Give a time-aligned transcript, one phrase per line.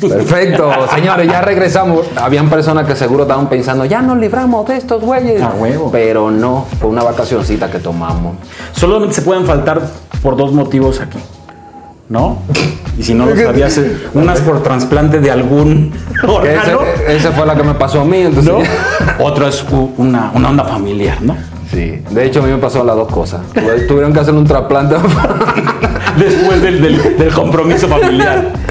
[0.00, 2.06] Perfecto, señores, ya regresamos.
[2.16, 5.40] Habían personas que seguro estaban pensando, ya nos libramos de estos güeyes.
[5.42, 5.90] A huevo.
[5.92, 8.36] Pero no, fue una vacacioncita que tomamos.
[8.72, 9.80] Solamente se pueden faltar
[10.22, 11.18] por dos motivos aquí.
[12.06, 12.36] ¿No?
[12.98, 15.90] Y si no lo sabías, eh, unas por trasplante de algún
[16.22, 18.52] órgano, esa fue la que me pasó a mí, entonces.
[18.52, 19.24] ¿no?
[19.24, 19.64] Otro es
[19.96, 21.34] una, una onda familiar, ¿no?
[21.72, 23.40] Sí, de hecho a mí me pasó las dos cosas.
[23.54, 24.96] Tuve- Tuvieron que hacer un trasplante.
[26.18, 28.52] Después del, del- del compromiso familiar.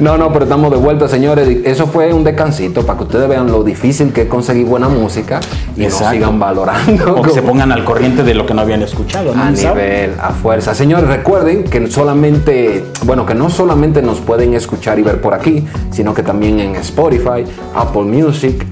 [0.00, 1.48] No, no, pero estamos de vuelta, señores.
[1.64, 5.40] Eso fue un descansito para que ustedes vean lo difícil que es conseguir buena música
[5.76, 6.04] y Exacto.
[6.04, 7.16] nos sigan valorando.
[7.16, 9.42] O que se pongan al corriente de lo que no habían escuchado, ¿no?
[9.42, 10.74] a nivel, a fuerza.
[10.74, 15.64] Señores, recuerden que solamente, bueno, que no solamente nos pueden escuchar y ver por aquí,
[15.90, 18.64] sino que también en Spotify, Apple Music,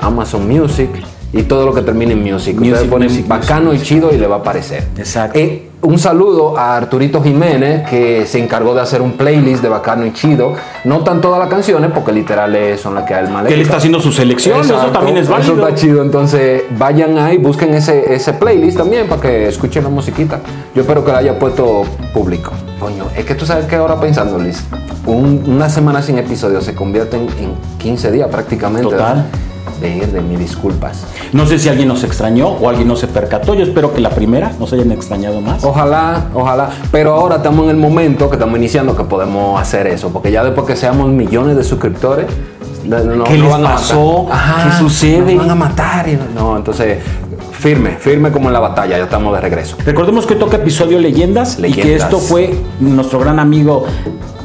[0.00, 0.90] Amazon Music
[1.36, 2.56] y todo lo que termine en Music.
[2.60, 4.84] Ustedes ponen music, bacano y chido y le va a aparecer.
[4.96, 5.38] Exacto.
[5.38, 10.06] Eh, un saludo a Arturito Jiménez que se encargó de hacer un playlist de bacano
[10.06, 10.54] y chido.
[10.84, 13.60] No tan todas las canciones porque literal son las que a él le Que él
[13.60, 15.54] está haciendo su selección, eso también es válido.
[15.54, 16.00] Eso está chido.
[16.02, 20.40] Entonces, vayan ahí, busquen ese, ese playlist también para que escuchen la musiquita.
[20.74, 21.82] Yo espero que la haya puesto
[22.14, 22.52] público.
[22.80, 24.64] Coño, es que tú sabes que ahora pensando, Liz,
[25.04, 28.88] un- una semana sin episodio se convierten en 15 días prácticamente.
[28.88, 29.26] Total.
[29.80, 31.04] De, de mis disculpas.
[31.32, 33.54] No sé si alguien nos extrañó o alguien no se percató.
[33.54, 35.64] Yo espero que la primera nos hayan extrañado más.
[35.64, 36.70] Ojalá, ojalá.
[36.92, 40.10] Pero ahora estamos en el momento que estamos iniciando que podemos hacer eso.
[40.10, 42.26] Porque ya después que seamos millones de suscriptores,
[42.84, 44.26] no, ¿Qué no les van a pasó?
[44.64, 45.34] ¿Qué sucede?
[45.34, 46.08] Nos van a matar.
[46.08, 46.98] y no, entonces,
[47.64, 48.98] firme, firme como en la batalla.
[48.98, 49.78] Ya estamos de regreso.
[49.86, 53.86] Recordemos que toca episodio Leyendas, y que esto fue nuestro gran amigo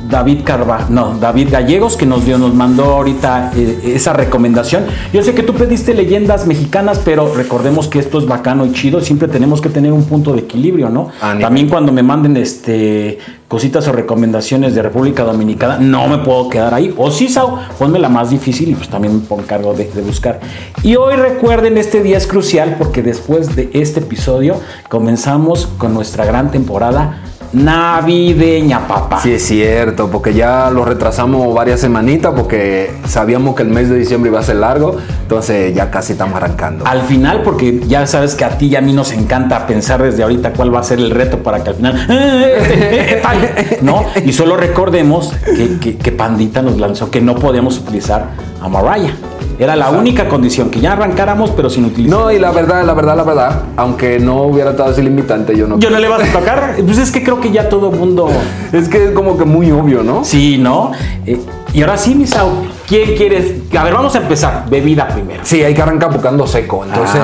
[0.10, 4.86] David Carva, no, David Gallegos, que nos dio, nos mandó ahorita eh, esa recomendación.
[5.12, 9.02] Yo sé que tú pediste leyendas mexicanas, pero recordemos que esto es bacano y chido.
[9.02, 11.10] Siempre tenemos que tener un punto de equilibrio, ¿no?
[11.20, 16.74] También cuando me manden este cositas o recomendaciones de República Dominicana, no me puedo quedar
[16.74, 16.94] ahí.
[16.96, 20.40] O sí, Sau, ponme la más difícil y pues también me pongo cargo de buscar.
[20.84, 26.26] Y hoy recuerden, este día es crucial porque después de este episodio comenzamos con nuestra
[26.26, 27.24] gran temporada
[27.54, 29.20] navideña, papá.
[29.22, 33.98] Sí, es cierto, porque ya lo retrasamos varias semanitas porque sabíamos que el mes de
[33.98, 34.98] diciembre iba a ser largo.
[35.22, 36.86] Entonces, ya casi estamos arrancando.
[36.88, 40.24] Al final, porque ya sabes que a ti y a mí nos encanta pensar desde
[40.24, 42.06] ahorita cuál va a ser el reto para que al final.
[42.10, 43.38] "Eh, tal",
[43.82, 44.04] ¿No?
[44.26, 48.28] Y solo recordemos que, que- que Pandita nos lanzó que no podíamos utilizar
[48.62, 49.14] a Mariah.
[49.60, 52.18] Era la única condición, que ya arrancáramos, pero sin utilizar.
[52.18, 55.68] No, y la verdad, la verdad, la verdad, aunque no hubiera estado ese limitante, yo
[55.68, 55.78] no.
[55.78, 56.78] Yo no le vas a tocar.
[56.90, 58.30] Pues es que creo que ya todo el mundo.
[58.72, 60.24] Es que es como que muy obvio, ¿no?
[60.24, 60.92] Sí, ¿no?
[61.26, 61.38] Eh,
[61.74, 62.52] y ahora sí, Misao,
[62.88, 63.54] ¿quién quieres?
[63.78, 64.66] A ver, vamos a empezar.
[64.70, 65.42] Bebida primero.
[65.44, 66.84] Sí, hay que arrancar buscando seco.
[66.86, 67.22] Entonces.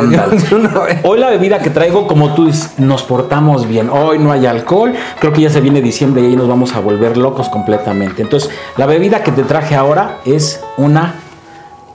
[1.04, 3.90] Hoy la bebida que traigo, como tú dices, nos portamos bien.
[3.90, 4.94] Hoy no hay alcohol.
[5.20, 8.22] Creo que ya se viene diciembre y ahí nos vamos a volver locos completamente.
[8.22, 11.16] Entonces, la bebida que te traje ahora es una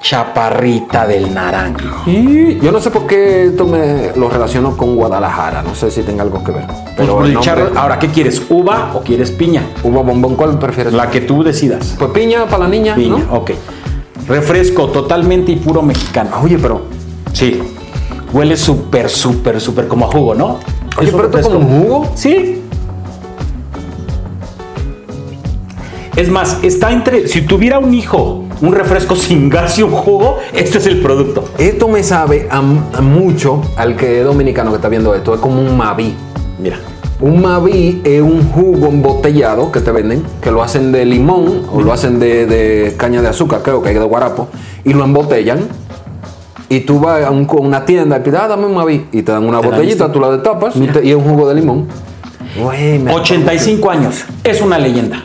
[0.00, 2.08] chaparrita del naranjo.
[2.10, 5.62] Y yo no sé por qué esto me lo relaciono con Guadalajara.
[5.62, 6.66] No sé si tenga algo que ver.
[6.66, 8.42] Pues Pero nombre- ahora, ¿qué quieres?
[8.48, 9.62] ¿Uva o quieres piña?
[9.82, 10.92] Uva bombón, ¿cuál prefieres?
[10.94, 11.94] La que tú decidas.
[11.98, 13.36] Pues piña para la niña, Piña, ¿no?
[13.38, 13.50] ok.
[14.26, 16.30] Refresco totalmente y puro mexicano.
[16.42, 16.82] Oye, pero.
[17.32, 17.60] Sí.
[18.32, 20.58] Huele súper, súper, súper como a jugo, ¿no?
[20.98, 21.52] Oye, Es pero refresco.
[21.52, 22.12] como jugo.
[22.14, 22.62] Sí.
[26.16, 27.28] Es más, está entre.
[27.28, 31.44] Si tuviera un hijo, un refresco sin gas y un jugo, este es el producto.
[31.58, 35.34] Esto me sabe a, a mucho al que es dominicano que está viendo esto.
[35.34, 36.14] Es como un Maví.
[36.58, 36.78] Mira.
[37.20, 41.80] Un Maví es un jugo embotellado que te venden, que lo hacen de limón o
[41.82, 44.48] lo hacen de, de caña de azúcar, creo que hay de guarapo,
[44.84, 45.60] y lo embotellan.
[46.70, 49.32] Y tú vas a un- una tienda y pides, ah, dame un Maví, y te
[49.32, 50.10] dan una Te botellita, esto.
[50.12, 50.92] tú la destapas y, Mira.
[50.94, 51.88] te- y es un jugo de limón.
[52.56, 54.24] Me 85 años.
[54.44, 55.22] Es una leyenda.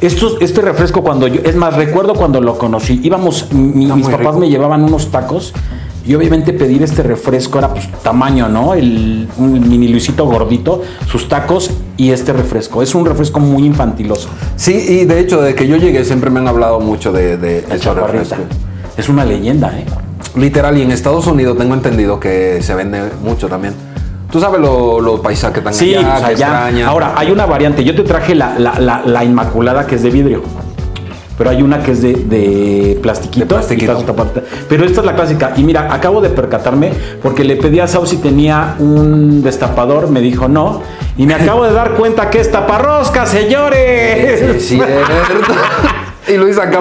[0.00, 4.18] Esto, este refresco cuando yo, es más, recuerdo cuando lo conocí, íbamos, mi- mis papás
[4.20, 4.38] rico.
[4.38, 5.52] me llevaban unos tacos
[6.06, 8.72] y obviamente pedir este refresco era pues tamaño, ¿no?
[8.72, 12.82] El, un mini Luisito gordito, sus tacos y este refresco.
[12.82, 14.30] Es un refresco muy infantiloso.
[14.56, 17.58] Sí, y de hecho, desde que yo llegué siempre me han hablado mucho de, de
[17.70, 18.38] estos refrescos.
[18.96, 19.84] Es una leyenda, ¿eh?
[20.36, 23.74] Literal, y en Estados Unidos tengo entendido que se vende mucho también.
[24.30, 26.82] Tú sabes los lo paisas que están Sí, allá, pues que.
[26.86, 27.82] Ahora, hay una variante.
[27.84, 30.42] Yo te traje la, la- la- la inmaculada que es de vidrio.
[31.36, 33.40] Pero hay una que es de, de plastiquito.
[33.46, 33.96] De plastiquito.
[33.98, 34.42] está.
[34.68, 35.54] Pero esta es la clásica.
[35.56, 36.92] Y mira, acabo de percatarme
[37.22, 40.10] porque le pedí a Sau si tenía un destapador.
[40.10, 40.82] Me dijo no.
[41.16, 44.40] Y me acabo de dar cuenta que es taparrosca, señores.
[44.60, 44.86] Sí, es
[45.26, 45.52] cierto.
[46.28, 46.78] Y Luis acá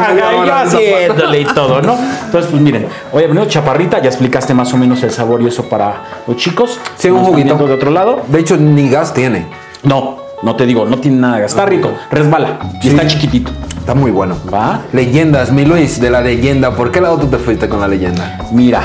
[0.64, 1.98] haciéndole y todo, ¿no?
[2.26, 5.64] Entonces, pues miren, oye, primero chaparrita, ya explicaste más o menos el sabor y eso
[5.70, 6.80] para los chicos.
[6.98, 7.56] Sí, un juguito.
[7.56, 8.22] de otro lado.
[8.28, 9.48] De hecho, ni gas tiene.
[9.84, 11.44] No, No te digo, no tiene nada.
[11.44, 12.90] Está rico, resbala y Sí.
[12.90, 13.52] está chiquitito.
[13.78, 14.38] Está muy bueno.
[14.54, 14.82] ¿Va?
[14.94, 16.72] Leyendas, mi Luis, de la leyenda.
[16.76, 18.40] ¿Por qué lado tú te fuiste con la leyenda?
[18.54, 18.82] Mira.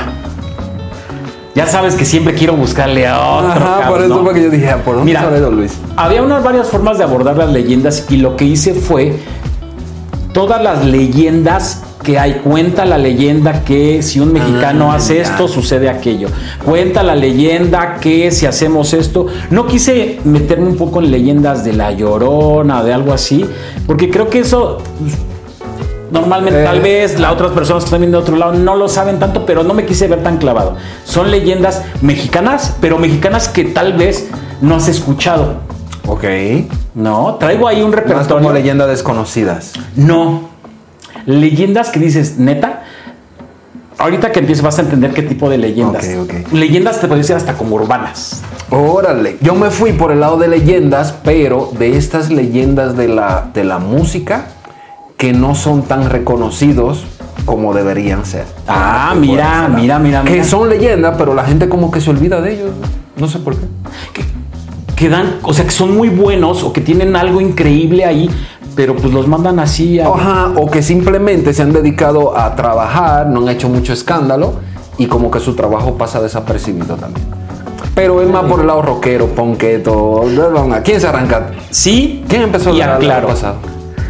[1.53, 3.51] Ya sabes que siempre quiero buscarle a otro.
[3.63, 4.23] Ajá, por eso ¿no?
[4.25, 5.77] fue que yo dije, "Ah, ¿por dónde Mira, Luis?
[5.95, 9.17] Había unas varias formas de abordar las leyendas y lo que hice fue
[10.35, 12.33] todas las leyendas que hay.
[12.43, 15.21] Cuenta la leyenda que si un mexicano Ah, hace ya.
[15.21, 16.27] esto, sucede aquello.
[16.65, 19.27] Cuenta la leyenda que si hacemos esto.
[19.49, 23.45] No quise meterme un poco en leyendas de la llorona, de algo así,
[23.87, 24.79] porque creo que eso.
[26.11, 28.87] Normalmente, Eh, tal vez las otras personas que están viendo de otro lado no lo
[28.89, 30.75] saben tanto, pero no me quise ver tan clavado.
[31.05, 34.27] Son leyendas mexicanas, pero mexicanas que tal vez
[34.61, 35.64] no has escuchado.
[36.07, 36.23] Ok.
[36.95, 38.37] No, traigo ahí un repertorio.
[38.37, 39.73] como leyendas desconocidas.
[39.95, 40.49] No.
[41.25, 42.83] Leyendas que dices, neta.
[43.97, 46.05] Ahorita que empieces vas a entender qué tipo de leyendas.
[46.05, 46.51] Ok, ok.
[46.53, 48.41] Leyendas te pueden decir hasta como urbanas.
[48.69, 53.49] Órale, yo me fui por el lado de leyendas, pero de estas leyendas de la,
[53.53, 54.47] de la música
[55.17, 57.05] que no son tan reconocidos
[57.45, 58.43] como deberían ser.
[58.67, 59.75] Ah, mira, lado.
[59.77, 60.43] mira, mira, Que mira.
[60.43, 62.71] son leyendas, pero la gente como que se olvida de ellos.
[63.15, 63.65] No sé por qué.
[64.11, 64.23] Que,
[64.95, 68.29] que dan, o sea, que son muy buenos o que tienen algo increíble ahí,
[68.75, 70.07] pero pues los mandan así a.
[70.07, 74.53] Ajá, o que simplemente se han dedicado a trabajar, no han hecho mucho escándalo
[74.97, 77.27] y como que su trabajo pasa desapercibido también.
[77.93, 80.23] Pero es más por el lado rockero, ponqueto.
[80.83, 81.51] ¿Quién se arranca?
[81.69, 82.25] Sí.
[82.27, 83.27] ¿Quién empezó y año claro.
[83.27, 83.55] pasado?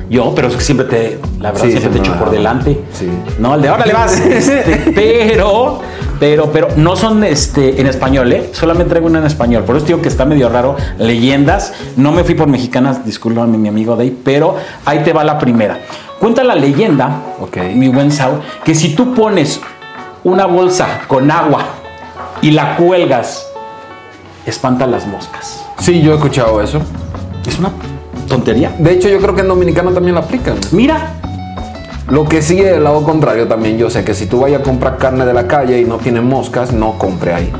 [0.09, 2.79] Yo, pero es que siempre te, la verdad, Sí, siempre te echo por delante.
[2.93, 3.09] sí.
[3.39, 4.19] No, el de ahora le vas.
[4.25, 5.79] Este, pero,
[6.19, 8.49] pero, pero no son este, en español, ¿eh?
[8.53, 9.63] Solamente traigo una en español.
[9.63, 10.75] Por eso digo que está medio raro.
[10.97, 11.73] Leyendas.
[11.97, 15.79] No me fui por mexicanas, discúlpame, mi amigo Dave, pero ahí te va la primera.
[16.19, 17.57] Cuenta la leyenda, Ok.
[17.75, 19.59] mi buen Sao, que si tú pones
[20.23, 21.65] una bolsa con agua
[22.41, 23.45] y la cuelgas,
[24.45, 25.63] espanta las moscas.
[25.79, 26.79] Sí, yo he escuchado eso.
[27.45, 27.71] Es una
[28.27, 28.73] tontería.
[28.79, 30.55] De hecho, yo creo que en Dominicano también la aplican.
[30.71, 31.15] Mira,
[32.09, 33.77] Lo que sí es el lado contrario también.
[33.77, 36.21] Yo sé que si tú vayas a comprar carne de la calle y no tiene
[36.21, 37.51] moscas, no compre ahí.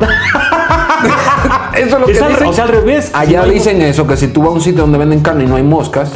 [1.74, 2.46] eso es lo que Es al- dicen.
[2.48, 3.06] o sea, al revés.
[3.06, 5.44] Si Allá hay- dicen eso, que si tú vas a un sitio donde venden carne
[5.44, 6.10] y no hay moscas,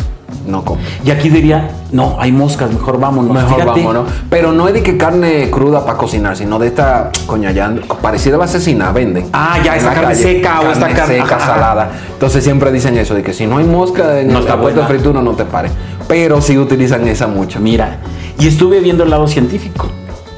[0.47, 0.89] no compres.
[1.05, 3.33] Y aquí diría, no, hay moscas, mejor vámonos.
[3.35, 4.05] Mejor Fíjate, vámonos.
[4.31, 8.37] Pero no es de que carne cruda para cocinar, sino de esta, coña, ya parecida
[8.37, 9.27] a la asesina, venden.
[9.33, 11.47] Ah, ya, la carne seca o esta carne- seca, ajá.
[11.47, 11.91] salada.
[12.13, 14.81] Entonces siempre dicen eso, de que si no hay mosca en No el está puesto
[14.81, 15.73] de fritura no te pares.
[16.09, 17.61] Pero sí utilizan esa mucho.
[17.61, 17.99] Mira,
[18.39, 19.89] y estuve viendo el lado científico.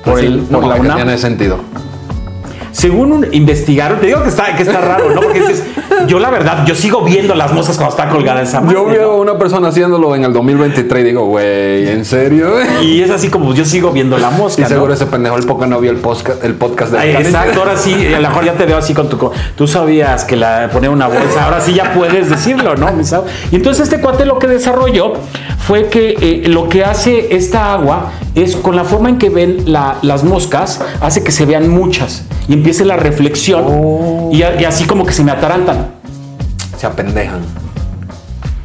[0.05, 1.59] Por, Sí, el, por no, la que tiene sentido.
[2.76, 5.23] Según un investigaron, te digo que está, que está raro, ¿no?
[5.23, 5.64] Porque dices,
[6.08, 9.12] yo la verdad, yo sigo viendo las moscas cuando está colgada esa madre, Yo veo
[9.12, 12.50] a una persona haciendo en el 2023 y digo, güey, ¿en serio?
[12.82, 14.61] Y es así como yo sigo viendo la mosca.
[14.61, 14.69] Y ¿no?
[14.69, 17.78] seguro ese pendejo el poco no vio el podcast, el podcast de Ay, exacto, ahora
[17.78, 19.31] sí, a lo mejor ya te veo así con tu...
[19.56, 22.90] Tú sabías que la ponía una bolsa, ahora sí ya puedes decirlo, ¿no?
[23.50, 25.14] Y entonces este cuate lo que desarrolló
[25.67, 29.62] fue que eh, lo que hace esta agua es con la forma en que ven
[29.64, 34.31] la- las moscas, hace que se vean muchas y empiece la reflexión Oh.
[34.32, 35.88] y, a- y así como que se me atarantan.
[36.76, 37.40] Se apendejan.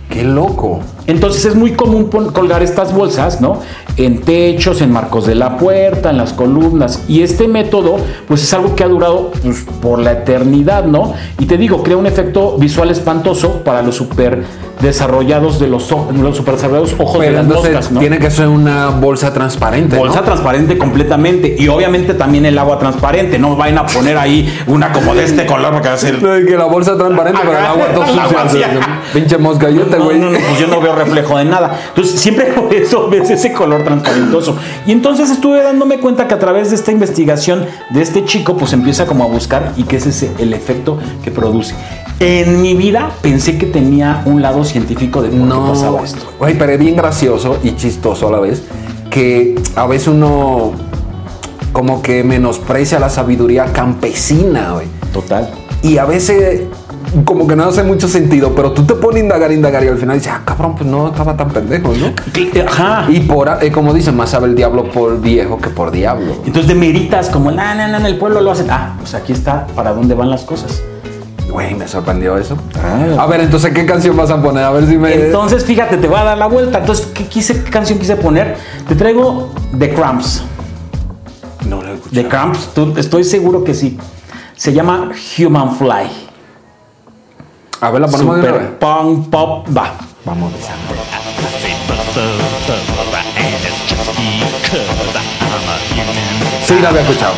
[0.10, 0.82] Qué loco.
[1.08, 3.60] Entonces es muy común colgar estas bolsas, ¿no?
[3.96, 7.04] En techos, en marcos de la puerta, en las columnas.
[7.08, 7.96] Y este método,
[8.28, 11.14] pues es algo que ha durado pues, por la eternidad, ¿no?
[11.40, 14.44] Y te digo, crea un efecto visual espantoso para los super
[14.82, 18.00] desarrollados de los, los super desarrollados ojos de Pero las entonces moscas, ¿no?
[18.00, 19.96] tiene que ser una bolsa transparente.
[19.96, 20.02] ¿no?
[20.02, 24.92] Bolsa transparente completamente y obviamente también el agua transparente, no vayan a poner ahí una
[24.92, 27.66] como de este color porque va a ser No, que la bolsa transparente, pero el
[27.66, 28.70] agua todo sucia.
[29.14, 30.20] Pinche moscayota, No, güey.
[30.20, 31.80] no, no, pues yo no veo reflejo de nada.
[31.90, 34.58] Entonces, siempre por eso ves ese color transparentoso.
[34.86, 38.74] Y entonces estuve dándome cuenta que a través de esta investigación de este chico, pues
[38.74, 41.76] empieza como a buscar y que ese es el efecto que produce.
[42.22, 46.32] En mi vida pensé que tenía un lado científico de por qué pasaba esto.
[46.38, 48.62] Güey, pero es bien gracioso y chistoso a la vez
[49.10, 50.74] que a veces uno
[51.72, 54.86] como que menosprecia la sabiduría campesina, güey.
[55.12, 55.50] Total.
[55.82, 56.68] Y a veces
[57.26, 59.98] como que no hace mucho sentido, pero tú te pones a indagar, indagar y al
[59.98, 62.14] final dices, ah, cabrón, pues no estaba tan pendejo, ¿no?
[62.68, 63.08] Ajá.
[63.10, 66.36] Y por, eh, como dicen, más sabe el diablo por viejo que por diablo.
[66.46, 68.68] Entonces demeritas como, no, no, no, en el pueblo lo hacen.
[68.70, 70.84] Ah, pues aquí está para dónde van las cosas.
[71.52, 72.58] Güey, me sorprendió eso.
[72.82, 73.22] Ah.
[73.24, 74.64] A ver, entonces, ¿qué canción vas a poner?
[74.64, 75.14] A ver si me...
[75.14, 76.80] Entonces, fíjate, te voy a dar la vuelta.
[76.80, 78.56] Entonces, ¿qué, quise, qué canción quise poner?
[78.88, 80.44] Te traigo The Cramps.
[81.68, 82.22] no lo he escuchado.
[82.24, 83.98] The Cramps, tú- estoy seguro que sí.
[84.56, 86.10] Se llama Human Fly.
[87.82, 88.62] A ver, la ponemos de una vez.
[88.62, 89.68] Super punk pop.
[89.76, 89.94] Va.
[90.24, 90.54] Vamos.
[96.66, 97.34] Sí, la había escuchado.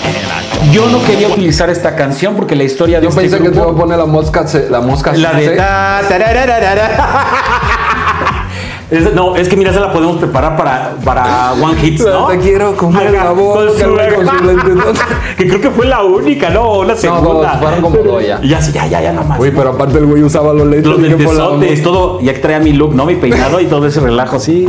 [0.72, 3.56] Yo no quería utilizar esta canción porque la historia de Yo este pensé que te
[3.56, 6.90] iba a poner la mosca, la mosca la de se- ta, tarararara.
[8.94, 12.28] Es- No, es que mira, se la podemos preparar para, para One Hits, ¿no?
[12.28, 13.78] Te quiero comer la boca, Con su-
[15.38, 16.84] que creo que fue la única, ¿no?
[16.84, 17.58] La segunda.
[17.58, 18.42] fueron como dos ya.
[18.42, 19.40] Ya, ya, ya, ya, nomás.
[19.40, 20.86] Uy, pero aparte el güey usaba los lentes.
[20.88, 23.06] Los lentesotes, todo, ya que traía mi look, ¿no?
[23.06, 24.68] Mi peinado y todo ese relajo, sí.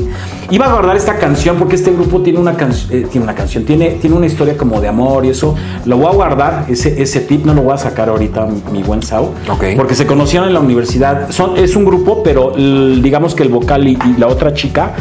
[0.51, 3.65] Iba a guardar esta canción porque este grupo tiene una, can- eh, tiene una canción,
[3.65, 5.55] tiene, tiene una historia como de amor y eso.
[5.87, 8.83] Lo voy a guardar, ese, ese tip no lo voy a sacar ahorita, mi, mi
[8.83, 9.33] buen Sao.
[9.51, 9.65] Ok.
[9.77, 11.31] Porque se conocieron en la universidad.
[11.31, 14.93] Son, es un grupo, pero digamos que el vocal y, y la otra chica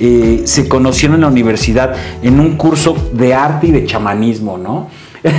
[0.00, 4.88] eh, se conocieron en la universidad en un curso de arte y de chamanismo, ¿no?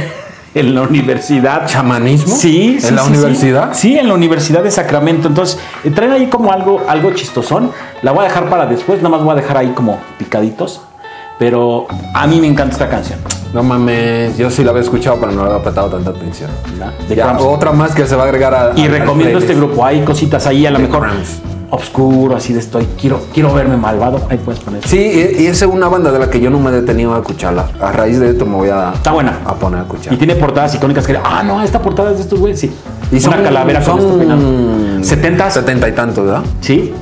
[0.56, 1.68] en la universidad.
[1.68, 2.36] ¿Chamanismo?
[2.36, 3.74] Sí, sí, ¿En la sí, universidad?
[3.74, 5.28] Sí, en la Universidad de Sacramento.
[5.28, 7.72] Entonces, eh, traen ahí como algo, algo chistosón.
[8.02, 10.82] La voy a dejar para después, nada más voy a dejar ahí como picaditos.
[11.40, 13.20] Pero a mí me encanta esta canción.
[13.54, 16.50] No mames, yo sí la había escuchado, pero no le había prestado tanta atención.
[17.10, 18.72] De Ya, otra más que se va a agregar a.
[18.76, 19.86] Y recomiendo este grupo.
[19.86, 21.08] Hay cositas ahí, a lo mejor.
[21.74, 22.88] Obscuro, así de estoy.
[23.00, 24.22] Quiero, quiero verme malvado.
[24.30, 24.86] Ahí puedes poner.
[24.88, 27.14] Sí, y, y esa es una banda de la que yo no me he detenido
[27.16, 27.68] a escucharla.
[27.82, 29.40] A raíz de esto me voy a, Está buena.
[29.46, 30.14] a poner a escuchar.
[30.14, 31.18] Y tiene portadas icónicas que.
[31.24, 32.60] Ah, no, esta portada es de estos güeyes.
[32.60, 32.72] Sí.
[33.12, 34.42] Y son, Una calavera son con peinado.
[35.04, 36.44] 70 70 y tanto, ¿verdad?
[36.62, 36.94] Sí.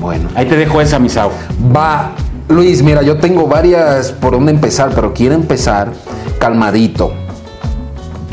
[0.00, 0.28] Bueno.
[0.34, 1.30] Ahí te dejo esa, Misao.
[1.74, 2.12] Va,
[2.48, 5.90] Luis, mira, yo tengo varias por dónde empezar, pero quiero empezar
[6.38, 7.12] calmadito.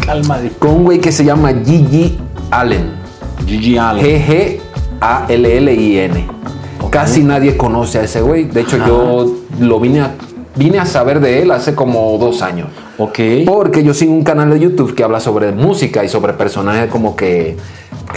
[0.06, 2.20] Calma de Con un güey que se llama Gigi
[2.52, 2.92] Allen.
[3.48, 4.62] Gigi Allen.
[5.28, 6.28] G-G-A-L-L-I-N.
[6.90, 8.44] Casi nadie conoce a ese güey.
[8.46, 9.26] De hecho, yo
[9.60, 10.12] lo vine a,
[10.56, 12.68] vine a saber de él hace como dos años.
[12.98, 13.20] Ok.
[13.48, 17.16] Porque yo sigo un canal de YouTube que habla sobre música y sobre personajes como
[17.16, 17.58] que,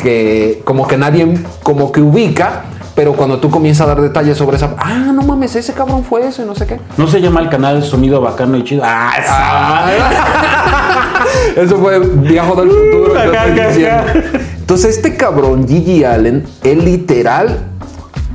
[0.02, 2.64] que como que nadie como que ubica,
[2.94, 6.26] pero cuando tú comienzas a dar detalles sobre esa, ah, no mames, ese cabrón fue
[6.26, 6.78] eso y no sé qué.
[6.98, 8.82] ¿No se llama el canal Sonido Bacano y Chido?
[8.84, 9.86] Ah, esa-
[11.62, 13.14] Eso fue Viajo del futuro.
[14.66, 17.60] Entonces, este cabrón, Gigi Allen, él literal,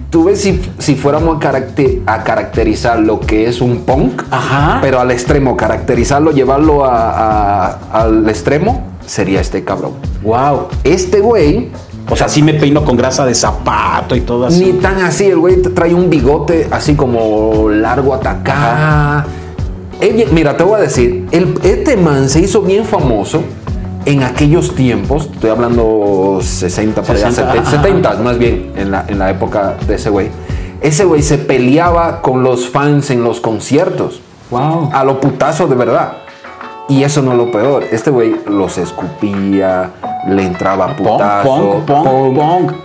[0.10, 4.80] tú ves si, si fuéramos a, caracter- a caracterizar lo que es un punk, Ajá.
[4.82, 9.92] pero al extremo, caracterizarlo, llevarlo a- a- al extremo, sería este cabrón.
[10.24, 10.68] Wow.
[10.86, 11.70] Este güey,
[12.10, 14.64] O sea, sí me peino con grasa de zapato y todo así.
[14.66, 19.26] ni tan así, el güey te trae un bigote así como largo hasta acá.
[20.00, 23.44] Él- mira, te voy a decir, el- este man se hizo bien famoso
[24.06, 27.84] en aquellos tiempos, estoy hablando 60, por allá, 60, 70, ajá.
[27.84, 30.30] 70 más bien, en la, en la época de ese güey.
[30.82, 34.22] Ese güey se peleaba con los fans en los conciertos.
[34.50, 34.90] Wow.
[34.92, 36.14] A lo putazo de verdad.
[36.90, 37.86] Y eso no es lo peor.
[37.92, 39.92] Este güey los escupía,
[40.28, 41.84] le entraba putazo,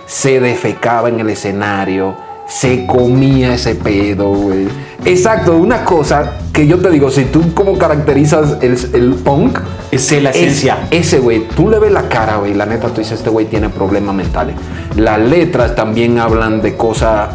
[0.06, 2.14] se defecaba en el escenario,
[2.46, 4.68] se comía ese pedo, güey.
[5.04, 9.58] Exacto, una cosa que yo te digo, si tú como caracterizas el, el punk,
[9.90, 10.88] es la es- esencia.
[10.90, 13.68] ese güey, tú le ves la cara, güey, la neta, tú dices, este güey tiene
[13.68, 14.56] problemas mentales.
[14.96, 17.28] Las letras también hablan de cosas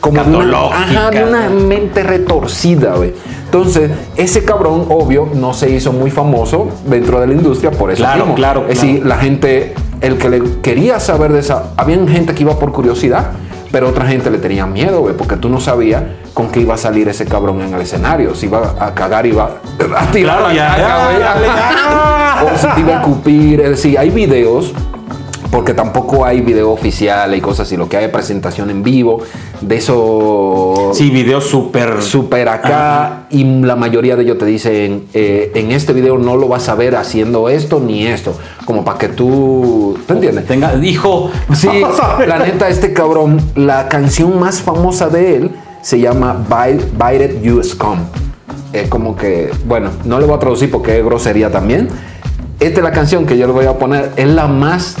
[0.00, 3.14] como de una, ajá, de una mente retorcida, güey.
[3.46, 8.04] Entonces, ese cabrón, obvio, no se hizo muy famoso dentro de la industria por eso
[8.04, 8.34] Claro, mismo.
[8.36, 8.88] claro, Es claro.
[8.92, 12.70] decir, la gente, el que le quería saber de esa, había gente que iba por
[12.70, 13.32] curiosidad,
[13.76, 16.02] pero otra gente le tenía miedo, porque tú no sabías
[16.32, 18.34] con qué iba a salir ese cabrón en el escenario.
[18.34, 19.50] Si iba a cagar, iba
[19.94, 21.18] a tirar Claro, la ya, caca, ya, güey.
[21.20, 22.54] dale, ya.
[22.54, 23.60] O si te iba a escupir.
[23.60, 24.72] Es decir, hay videos,
[25.50, 27.76] porque tampoco hay video oficial y cosas así.
[27.76, 29.20] Lo que hay es presentación en vivo,
[29.60, 32.02] de eso Sí, video súper.
[32.02, 36.48] super acá y la mayoría de ellos te dicen eh, en este video no lo
[36.48, 40.46] vas a ver haciendo esto ni esto como para que tú ¿te entiendes?
[40.46, 41.30] Tenga, dijo.
[41.54, 41.68] Sí,
[42.26, 45.50] la neta este cabrón la canción más famosa de él
[45.82, 47.98] se llama Bite, Bite It You Scum
[48.72, 51.88] es como que bueno no le voy a traducir porque es grosería también
[52.60, 54.96] esta es la canción que yo le voy a poner es la más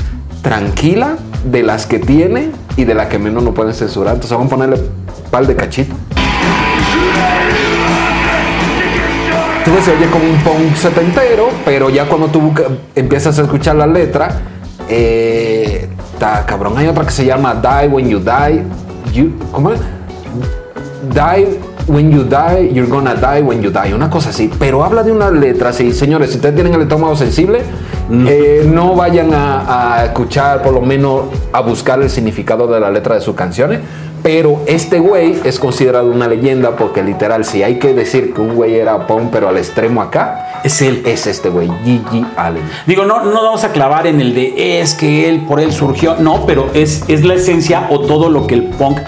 [0.46, 4.52] tranquila de las que tiene y de la que menos no pueden censurar entonces vamos
[4.52, 4.80] a ponerle
[5.28, 5.96] par de cachitos
[9.64, 12.52] tú ves, se oye como un punk setentero, pero ya cuando tú
[12.94, 14.28] empiezas a escuchar la letra,
[14.88, 15.88] eh,
[16.46, 16.78] cabrón.
[16.78, 18.62] Hay otra que se llama Die When You Die.
[19.12, 19.80] You- ¿Cómo es?
[19.80, 23.92] Die When You Die, You're Gonna Die When You Die.
[23.92, 24.48] Una cosa así.
[24.56, 25.92] Pero habla de una letra así.
[25.92, 27.62] Señores, si ustedes tienen el estómago sensible,
[28.10, 32.90] eh, no vayan a, a escuchar, por lo menos a buscar el significado de la
[32.90, 33.80] letra de sus canciones.
[34.22, 38.56] Pero este güey es considerado una leyenda porque literal, si hay que decir que un
[38.56, 41.02] güey era punk, pero al extremo acá, Es él.
[41.06, 42.62] es este güey, Gigi Allen.
[42.88, 46.16] Digo, no, no vamos a clavar en el de es que él, por él surgió.
[46.18, 48.98] No, pero es, es la esencia o todo lo que el punk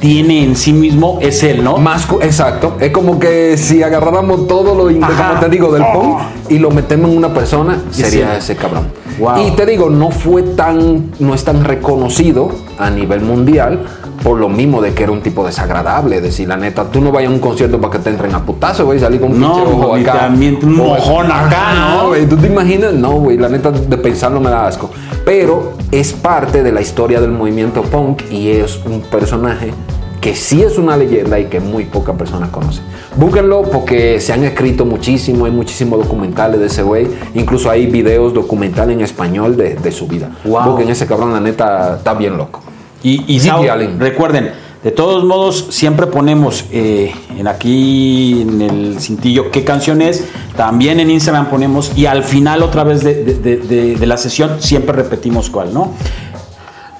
[0.00, 1.76] tiene en sí mismo es él, ¿no?
[1.76, 2.76] Más, exacto.
[2.80, 5.92] Es como que si agarráramos todo lo, como te digo, del Oh.
[5.92, 8.38] punk y lo metemos en una persona, sería sí.
[8.38, 8.88] ese cabrón.
[9.18, 9.46] Wow.
[9.46, 13.80] Y te digo, no fue tan, no es tan reconocido a nivel mundial
[14.22, 16.16] por lo mismo de que era un tipo desagradable.
[16.16, 18.44] Es decir, la neta, tú no vayas a un concierto para que te entren a
[18.44, 20.12] putazo, güey, salir con un No, pinche ojo acá.
[20.20, 22.08] también un mojón acá, ¿no?
[22.08, 22.26] güey.
[22.26, 22.94] ¿Tú te imaginas?
[22.94, 24.90] No, güey, la neta, de pensarlo me da asco.
[25.24, 29.72] Pero es parte de la historia del movimiento punk y es un personaje
[30.20, 32.84] que sí es una leyenda y que muy pocas personas conocen.
[33.16, 38.34] Búsquenlo porque se han escrito muchísimo, hay muchísimos documentales de ese güey, incluso hay videos
[38.34, 40.30] documentales en español de, de su vida.
[40.44, 40.64] Wow.
[40.72, 42.60] Busquen ese cabrón, la neta, está bien loco.
[43.02, 43.62] Y, y Sao,
[43.98, 44.50] recuerden,
[44.84, 50.24] de todos modos, siempre ponemos eh, en aquí en el cintillo qué canción es.
[50.56, 54.16] También en Instagram ponemos y al final otra vez de, de- de- de- de la
[54.18, 55.92] sesión siempre repetimos cuál, ¿no?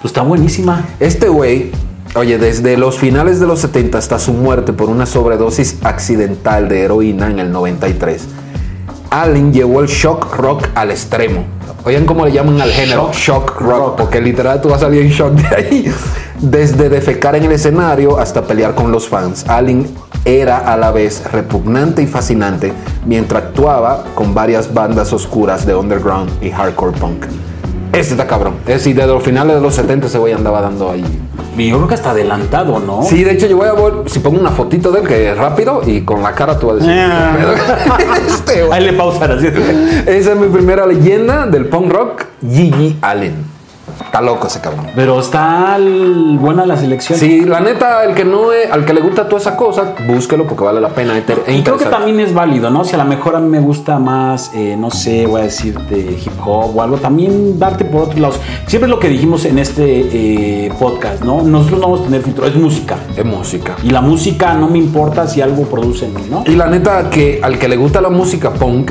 [0.00, 0.86] Pues está buenísima.
[0.98, 1.70] Este güey,
[2.14, 6.82] oye, desde los finales de los 70 hasta su muerte por una sobredosis accidental de
[6.82, 8.22] heroína en el 93,
[9.10, 11.44] Allen llevó el shock rock al extremo.
[11.84, 13.96] Oigan cómo le llaman al género shock, Shock rock, rock.
[13.96, 15.92] porque literal tú vas a salir en shock de ahí.
[16.40, 19.86] Desde defecar en el escenario hasta pelear con los fans, Allen
[20.24, 22.72] era a la vez repugnante y fascinante
[23.06, 27.24] mientras actuaba con varias bandas oscuras de underground y hardcore punk.
[27.92, 28.54] Este está cabrón.
[28.66, 31.04] Es decir, desde los finales de los 70 ese güey andaba dando ahí
[31.56, 33.02] Y yo creo que hasta adelantado, ¿no?
[33.02, 35.36] Sí, de hecho yo voy a ver, si pongo una fotito de él que es
[35.36, 36.92] rápido y con la cara tú vas a decir.
[36.96, 37.36] Ah.
[37.36, 37.54] "¿Qué pedo?".
[38.28, 38.78] Este, güey.
[38.78, 39.46] Ahí le pausar así.
[40.06, 43.49] Esa es mi primera leyenda del punk rock, Gigi Allen.
[44.04, 44.86] Está loco ese cabrón.
[44.94, 45.78] Pero está
[46.38, 47.18] buena la selección.
[47.18, 50.46] Sí, la neta, el que no es, al que le gusta toda esa cosa, búsquelo
[50.46, 51.18] porque vale la pena.
[51.18, 52.84] Y creo que también es válido, ¿no?
[52.84, 55.78] Si a lo mejor a mí me gusta más, eh, no sé, voy a decir
[55.78, 58.40] de hip hop o algo, también darte por otros lados.
[58.66, 61.42] Siempre es lo que dijimos en este eh, podcast, ¿no?
[61.42, 62.96] Nosotros no vamos a tener filtro, es música.
[63.16, 63.76] Es música.
[63.82, 66.44] Y la música no me importa si algo produce en mí, ¿no?
[66.46, 68.90] Y la neta, que al que le gusta la música punk,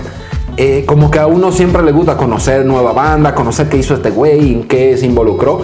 [0.61, 4.09] eh, como que a uno siempre le gusta conocer nueva banda, conocer qué hizo este
[4.11, 5.61] güey, en qué se involucró.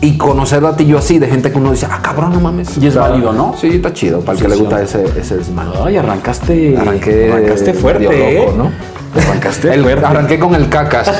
[0.00, 2.76] Y conocer datillo así de gente que uno dice, ah, cabrón, no mames.
[2.76, 3.54] Y es válido, ¿no?
[3.56, 4.18] Sí, está chido.
[4.20, 5.68] Para el Sí, que le gusta ese, ese desmán.
[5.84, 6.76] Ay, arrancaste.
[6.76, 8.54] Arranqué, arrancaste fuerte, medio loco, ¿eh?
[8.58, 8.70] ¿no?
[9.22, 10.04] Arrancaste El- fuerte.
[10.04, 11.08] arranqué con el cacas.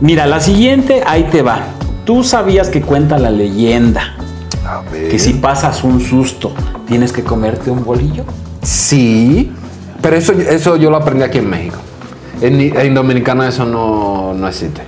[0.00, 1.60] Mira, la siguiente, ahí te va.
[2.04, 4.14] Tú sabías que cuenta la leyenda
[4.64, 5.08] A ver.
[5.10, 6.52] que si pasas un susto,
[6.86, 8.24] tienes que comerte un bolillo.
[8.62, 9.50] Sí,
[10.04, 11.78] pero eso, eso yo lo aprendí aquí en México.
[12.42, 14.82] En, en Dominicana eso no, no existe.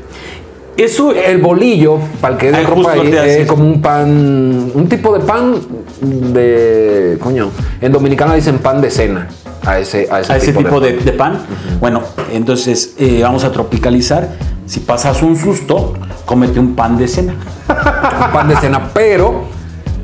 [0.77, 4.87] Eso El bolillo, para el que es de otro país, es como un pan, un
[4.91, 5.55] tipo de pan
[6.03, 7.49] de, coño,
[7.81, 9.27] en Dominicana dicen pan de cena
[9.65, 11.05] a ese, a ese, a ese tipo, de, pan.
[11.07, 11.39] de pan.
[11.81, 14.29] Bueno, entonces eh, vamos a tropicalizar.
[14.67, 15.95] Si pasas un susto,
[16.27, 17.35] cómete un pan de cena.
[17.71, 19.45] Un pan de cena, pero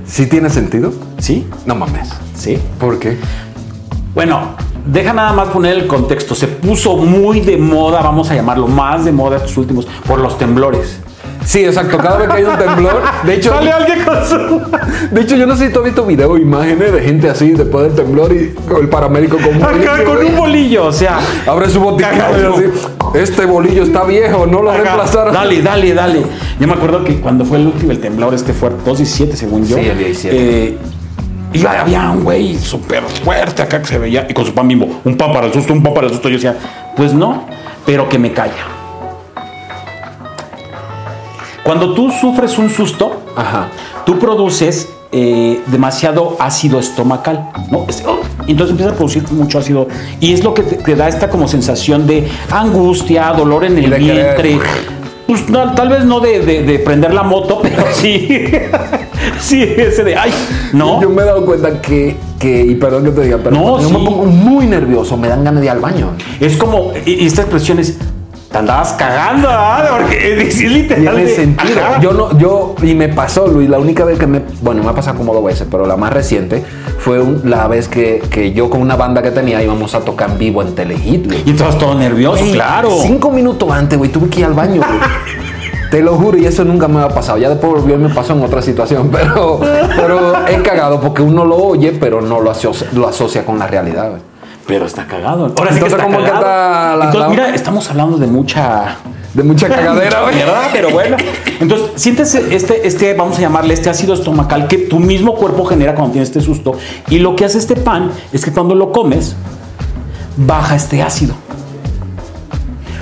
[0.06, 0.90] ¿sí tiene sentido?
[1.18, 1.46] ¿Sí?
[1.66, 2.08] No mames.
[2.34, 2.58] Sí.
[2.80, 3.18] ¿Por qué?
[4.14, 6.34] Bueno, deja nada más poner el contexto.
[6.34, 10.38] Se puso muy de moda, vamos a llamarlo más de moda estos últimos, por los
[10.38, 11.00] temblores.
[11.44, 11.98] Sí, exacto.
[11.98, 14.60] Cada vez que hay un temblor, de hecho, alguien con su...
[15.10, 17.50] de hecho yo no sé si tú has visto videos o imágenes de gente así
[17.50, 20.92] después del temblor y con el paramédico con un Acá bolillo, con un bolillo, o
[20.92, 21.18] sea.
[21.46, 22.60] Abre su botica Cagado.
[22.62, 22.72] y así.
[23.14, 25.34] Este bolillo está viejo, no lo acá, reemplazaron.
[25.34, 26.22] Dale, dale, dale.
[26.60, 29.76] Yo me acuerdo que cuando fue el último, el temblor este fue 217 según yo.
[29.76, 30.36] Sí, el 17.
[30.36, 30.78] eh,
[31.52, 35.00] y había un güey súper fuerte acá que se veía y con su pan bimbo.
[35.04, 36.28] Un pan para el susto, un pan para el susto.
[36.28, 36.56] Yo decía,
[36.96, 37.44] pues no,
[37.86, 38.66] pero que me calla.
[41.64, 43.68] Cuando tú sufres un susto, Ajá.
[44.04, 47.86] tú produces eh, demasiado ácido estomacal, ¿no?
[48.06, 49.86] Oh, entonces empieza a producir mucho ácido
[50.18, 53.92] y es lo que te, te da esta como sensación de angustia, dolor en el
[53.92, 54.58] querer- vientre.
[55.26, 58.28] Pues no, tal vez no de, de- de prender la moto, pero sí,
[59.40, 60.32] sí, ese de, ay,
[60.72, 61.00] no.
[61.00, 63.88] Yo me he dado cuenta que, que y perdón que te diga, pero No, yo
[63.88, 63.94] sí.
[63.94, 66.10] me pongo muy nervioso, me dan ganas de ir al baño.
[66.40, 67.98] Es como, y, y esta expresión es,
[68.50, 69.88] te andabas cagando, ¿verdad?
[69.98, 71.14] Porque es literal.
[71.16, 71.80] Tiene sentido.
[71.80, 72.00] Ajá.
[72.00, 74.94] Yo no, yo, y me pasó, Luis, la única vez que me, bueno, me ha
[74.94, 76.62] pasado como dos veces, pero la más reciente
[76.98, 80.30] fue un- la vez que, que yo con una banda que tenía íbamos a tocar
[80.32, 81.42] en vivo en Telehit, güey.
[81.46, 82.90] Y estabas todo nervioso, claro.
[83.02, 85.00] Cinco minutos antes, güey, tuve que ir al baño, güey.
[85.92, 87.36] Te lo juro, y eso nunca me ha pasado.
[87.38, 91.44] Ya después volvió y me pasó en otra situación, pero, pero he cagado porque uno
[91.44, 94.22] lo oye, pero no lo asocia, lo asocia con la realidad, güey.
[94.66, 95.52] Pero está cagado.
[95.56, 96.40] Ahora sí que Entonces, está ¿cómo que cagado.
[96.40, 98.96] está la- Entonces, la- mira, estamos hablando de mucha
[99.34, 100.22] De mucha cagadera.
[100.22, 100.68] ¿Verdad?
[100.72, 101.16] Pero bueno.
[101.60, 105.94] Entonces, sientes este, este, vamos a llamarle este ácido estomacal que tu mismo cuerpo genera
[105.94, 106.72] cuando tienes este susto.
[107.10, 109.34] Y lo que hace este pan es que cuando lo comes,
[110.36, 111.34] baja este ácido.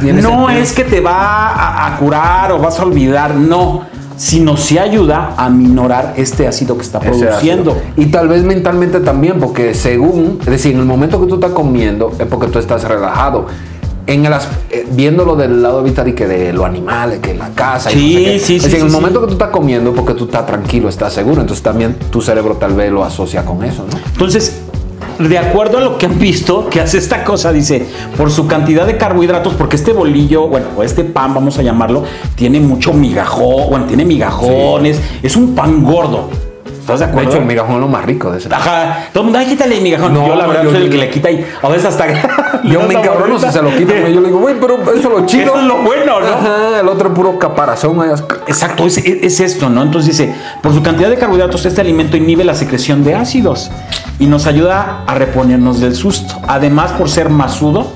[0.02, 3.82] No es que te va a, a curar o vas a olvidar, no.
[4.16, 7.76] sino sí ayuda a minorar este ácido que está produciendo.
[7.96, 11.52] Y tal vez mentalmente también, porque según, es decir, en el momento que tú estás
[11.52, 13.46] comiendo, es porque tú estás relajado.
[14.06, 14.32] En el,
[14.70, 17.92] eh, viéndolo del lado vital y que de los animales, que la casa.
[17.92, 18.24] y no sé qué.
[18.24, 19.24] sí, Es sí, decir, en el momento sí.
[19.24, 21.40] que tú estás comiendo, porque tú estás tranquilo, estás seguro.
[21.40, 23.98] Entonces también tu cerebro tal vez lo asocia con eso, ¿no?
[24.12, 24.62] Entonces,
[25.28, 28.86] de acuerdo a lo que han visto, que hace esta cosa, dice, por su cantidad
[28.86, 32.04] de carbohidratos, porque este bolillo, bueno, o este pan, vamos a llamarlo,
[32.34, 36.28] tiene mucho migajón, bueno, tiene migajones, es un pan gordo.
[36.80, 37.30] ¿Estás de De acuerdo?
[37.30, 38.48] hecho, el migajón es lo más rico de ese.
[38.52, 40.12] Ajá, todo el mundo, ay, quítale el migajón.
[40.14, 42.06] No, yo la verdad yo- soy el que le quita y a veces hasta...
[42.64, 44.04] Yo me encabrono si se lo quitan.
[44.12, 45.44] Yo le digo, güey, pero eso es lo chido.
[45.54, 46.26] Eso es lo bueno, ¿no?
[46.26, 47.98] Ajá, el otro es puro caparazón.
[48.46, 49.82] Exacto, es, es esto, ¿no?
[49.82, 53.70] Entonces dice, por su cantidad de carbohidratos, este alimento inhibe la secreción de ácidos
[54.20, 56.34] y nos ayuda a reponernos del susto.
[56.46, 57.88] Además, por ser masudo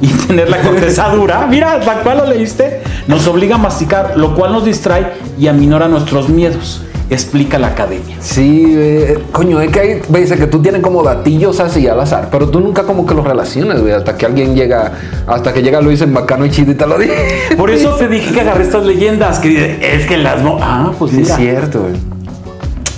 [0.00, 4.34] y tener la corteza dura, mira, tal cual lo leíste, nos obliga a masticar, lo
[4.34, 5.08] cual nos distrae
[5.38, 8.16] y aminora nuestros miedos, explica la academia.
[8.20, 12.28] Sí, eh, coño, es que hay veces que tú tienes como datillos así al azar,
[12.30, 14.92] pero tú nunca como que los relacionas, güey, hasta que alguien llega,
[15.26, 17.12] hasta que llega Luis en bacano y chido y te lo dice.
[17.58, 20.40] Por eso te dije que agarré estas leyendas, que dice, es que las...
[20.40, 21.94] mo- Ah, pues Sí, es cierto, güey.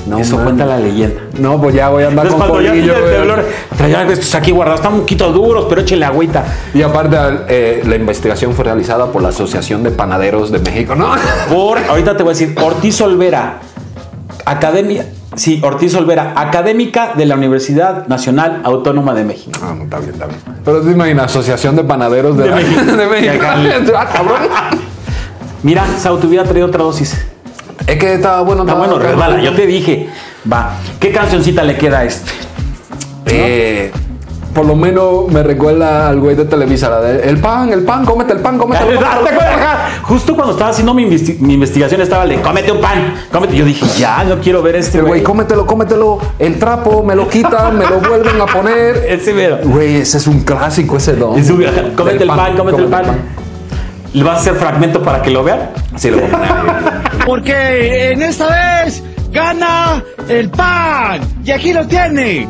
[0.06, 0.44] No, eso man.
[0.44, 1.21] cuenta la leyenda.
[1.38, 3.16] No, pues ya voy a andar Entonces con ya colillo, tiene el güey.
[3.16, 3.44] temblor,
[3.76, 6.44] traía estos aquí guardados, están un poquito duros, pero échale agüita.
[6.74, 7.16] Y aparte,
[7.48, 11.10] eh, la investigación fue realizada por la Asociación de Panaderos de México, ¿no?
[11.52, 13.60] Por, ahorita te voy a decir, Ortiz Olvera,
[14.44, 19.58] academia, sí, Ortiz Olvera, académica de la Universidad Nacional Autónoma de México.
[19.62, 20.38] Ah, no, está bien, está bien.
[20.64, 22.80] Pero te imaginas, Asociación de Panaderos de, De la- México.
[22.96, 23.44] de México.
[23.96, 24.36] Ah, cabrón.
[25.62, 27.16] Mira, Sau, te hubiera traído otra dosis.
[27.86, 28.62] Es que estaba bueno.
[28.62, 30.08] Está estaba- bueno, resbala, yo te dije.
[30.50, 32.30] Va, ¿qué cancioncita le queda a este?
[33.26, 33.92] Eh,
[34.52, 38.04] por lo menos me recuerda al güey de Televisa, la de el pan, el pan,
[38.04, 39.18] cómete el pan, cómete el ¿Te pan.
[40.02, 43.56] Justo cuando estaba haciendo mi, investi- mi investigación estaba el de cómete un pan, cómete.
[43.56, 45.22] Yo dije, ya, no quiero ver este güey, güey.
[45.22, 46.18] cómetelo, cómetelo.
[46.38, 48.96] El trapo, me lo quitan, me lo vuelven a poner.
[49.08, 49.58] Ese mero.
[49.64, 51.42] Güey, ese es un clásico, ese don.
[51.42, 53.04] Sube, ajá, Cómete el pan, cómete el pan.
[54.12, 55.70] ¿Le vas a hacer fragmento para que lo vean?
[55.96, 57.02] Sí, lo voy a poner.
[57.26, 58.48] Porque en esta
[58.84, 61.20] vez gana el pan.
[61.44, 62.46] Y aquí lo tiene.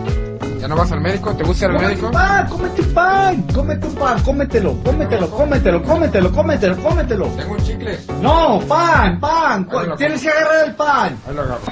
[0.61, 1.35] ¿Ya no vas al médico?
[1.35, 2.11] ¿Te gusta ir al médico?
[2.11, 7.27] pan, cómete un pan, cómete un pan, cómetelo, cómetelo, cómetelo, cómetelo, cómetelo, cómetelo.
[7.37, 7.99] Tengo un chicle.
[8.21, 11.19] No, pan, pan, tienes que agarrar el pan.
[11.27, 11.63] Ahí lo agarro.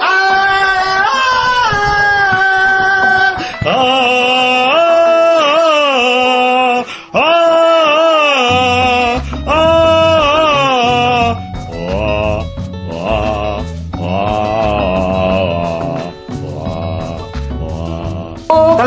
[0.00, 0.42] ¡Ah!
[3.64, 4.51] ¡Ah!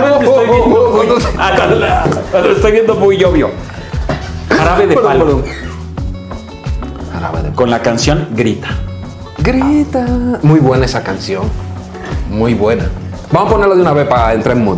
[0.05, 0.75] Vez lo estoy viendo.
[0.75, 1.29] Oh, oh, muy- oh, oh.
[1.37, 3.49] Ah, cuando la- cuando lo estoy viendo muy obvio.
[4.49, 5.25] Jarabe de Perdón, palo.
[5.25, 5.43] perdón.
[7.13, 8.67] Jarabe de Con la canción Grita.
[9.39, 10.05] Grita.
[10.41, 11.43] Muy buena esa canción.
[12.29, 12.89] Muy buena.
[13.31, 14.77] Vamos a ponerlo de una vez para entrar en mood.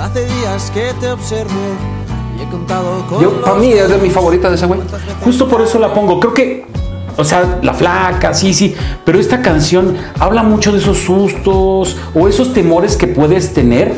[0.00, 1.52] Hace días que te observo
[2.38, 4.80] y he contado con Yo, para mí es de mis favoritas de ese güey.
[5.24, 6.20] Justo por eso la pongo.
[6.20, 6.66] Creo que,
[7.16, 8.74] o sea, la flaca, sí, sí.
[9.04, 13.94] Pero esta canción habla mucho de esos sustos o esos temores que puedes tener.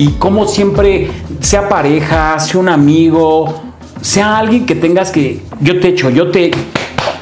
[0.00, 1.10] Y como siempre,
[1.40, 3.54] sea pareja, sea un amigo,
[4.00, 5.42] sea alguien que tengas que.
[5.60, 6.50] Yo te echo, yo te.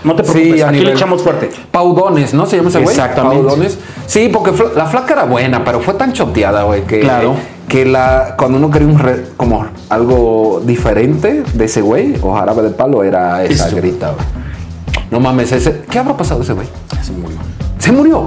[0.04, 1.50] No te preocupes, a aquí le echamos fuerte.
[1.72, 2.46] Paudones, ¿no?
[2.46, 2.94] Se llama ese güey.
[2.94, 3.42] Exactamente.
[3.44, 3.78] Paudones.
[4.06, 7.34] Sí, porque la flaca era buena, pero fue tan choteada, güey, que, Claro.
[7.68, 12.62] que la, cuando uno quería un re- como algo diferente de ese güey, o jarabe
[12.62, 13.76] de palo, era esa Eso.
[13.76, 14.24] grita, güey.
[15.10, 15.80] No mames, ese.
[15.90, 16.68] ¿Qué habrá pasado ese güey?
[17.02, 17.36] Se murió.
[17.78, 18.26] ¿Se murió?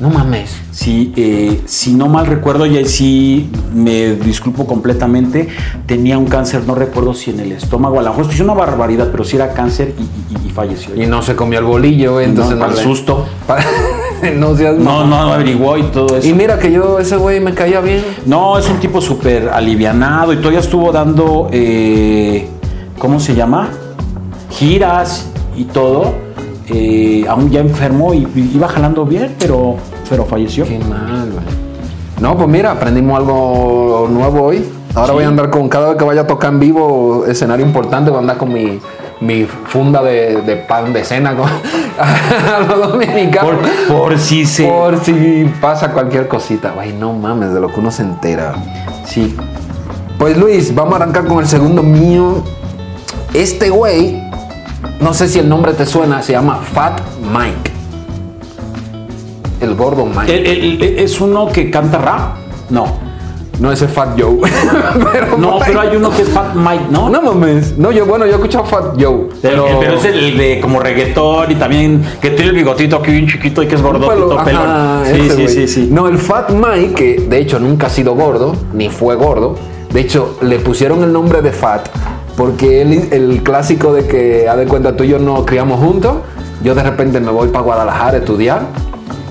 [0.00, 0.50] No mames.
[0.72, 5.48] Sí, eh, si no mal recuerdo, y ahí sí me disculpo completamente,
[5.86, 9.08] tenía un cáncer, no recuerdo si en el estómago, a lo mejor es una barbaridad,
[9.10, 10.02] pero sí era cáncer y,
[10.34, 10.94] y- y falleció.
[11.02, 13.24] Y no se comió el bolillo, entonces No, para el susto.
[13.46, 13.58] Pa-
[14.36, 16.28] no seas No, no averiguó y todo eso.
[16.28, 18.02] Y mira que yo, ese güey me caía bien.
[18.26, 22.46] No, es un tipo súper alivianado y todavía estuvo dando, eh,
[22.98, 23.70] ¿cómo se llama?
[24.50, 26.25] Giras y todo.
[26.68, 29.76] Eh, aún ya enfermó y, y iba jalando bien, pero,
[30.08, 30.64] pero falleció.
[30.64, 31.44] Qué mal, güey.
[32.20, 34.64] No, pues mira, aprendimos algo nuevo hoy.
[34.94, 35.12] Ahora Sí.
[35.14, 38.16] voy a andar con, cada vez que vaya a tocar en vivo, escenario importante, voy
[38.16, 38.80] a andar con mi,
[39.20, 43.52] mi funda de, de pan de cena con, a los dominicanos.
[43.88, 44.66] Por, por si se...
[44.66, 46.72] Por si pasa cualquier cosita.
[46.72, 48.54] Güey, no mames, de lo que uno se entera.
[49.04, 49.36] Sí.
[50.18, 52.42] Pues Luis, vamos a arrancar con el segundo mío.
[53.34, 54.22] Este güey,
[55.00, 57.70] no sé si el nombre te suena, se llama Fat Mike.
[59.60, 60.34] El gordo Mike.
[60.34, 62.36] ¿El- el- el- ¿Es uno que canta rap?
[62.70, 63.04] No.
[63.58, 64.36] No, es Fat Joe.
[65.12, 67.08] pero, No, pero hay uno que es Fat Mike, ¿no?
[67.08, 67.78] No mames.
[67.78, 69.28] No, yo, bueno, yo he escuchado Fat Joe.
[69.40, 73.26] Pero, pero es el de como reggaetón y también que tiene el bigotito aquí bien
[73.26, 74.62] chiquito y que es gordito, Pelo- pelón.
[74.68, 75.88] ajá, Sí, sí, sí, sí.
[75.90, 79.54] No, el Fat Mike, que de hecho nunca ha sido gordo, ni fue gordo.
[79.90, 81.88] De hecho, le pusieron el nombre de Fat
[82.36, 86.16] porque él, el clásico de que, a de cuenta, tú y yo nos criamos juntos.
[86.62, 88.62] Yo de repente me voy para Guadalajara a estudiar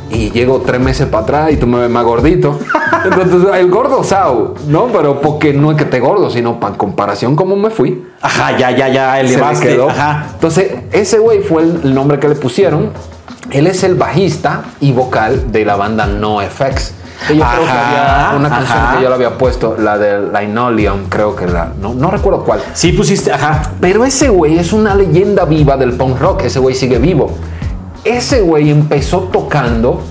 [0.09, 2.59] y llego tres meses para atrás y tú me ves más gordito.
[3.03, 4.87] Entonces, el gordo Sao, ¿no?
[4.87, 8.71] Pero porque no es que esté gordo, sino para comparación como me fui Ajá, ya,
[8.71, 9.67] ya, ya, se le elevaste.
[9.67, 9.89] quedó.
[9.89, 10.27] Ajá.
[10.33, 12.91] Entonces, ese güey fue el, el nombre que le pusieron.
[13.51, 16.93] Él es el bajista y vocal de la banda No FX.
[17.28, 18.95] Que yo creo que Ajá, había una canción ajá.
[18.97, 21.71] que yo le había puesto, la de Linoleum, creo que la.
[21.80, 22.62] No, no recuerdo cuál.
[22.73, 23.62] Sí pusiste, ajá.
[23.80, 26.43] Pero ese güey es una leyenda viva del punk rock.
[26.43, 27.32] Ese güey sigue vivo.
[28.04, 30.01] Ese güey empezó tocando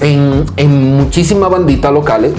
[0.00, 2.32] en, en muchísimas banditas locales.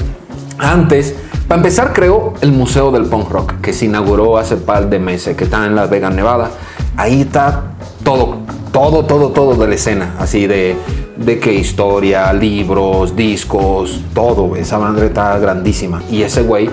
[0.59, 1.15] Antes,
[1.47, 5.37] para empezar, creó el Museo del Punk Rock, que se inauguró hace par de meses,
[5.37, 6.49] que está en Las Vegas, Nevada.
[6.97, 7.73] Ahí está
[8.03, 8.39] todo,
[8.73, 10.15] todo, todo, todo de la escena.
[10.19, 10.75] Así de,
[11.17, 14.55] de que historia, libros, discos, todo.
[14.55, 16.01] Esa banda está grandísima.
[16.11, 16.69] Y ese güey,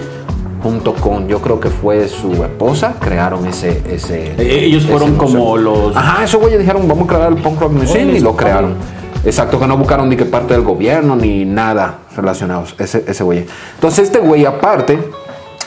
[0.63, 3.83] junto con, yo creo que fue su esposa, crearon ese...
[3.91, 7.61] ese Eh, ellos fueron como los- Ajá, esos güeyes dijeron, vamos a crear el Punk
[7.61, 8.75] Rock Museum y lo crearon.
[9.25, 12.75] Exacto, que no buscaron ni que parte del gobierno ni nada relacionados.
[12.79, 13.47] Ese, ese güey.
[13.77, 14.99] Entonces, este güey, aparte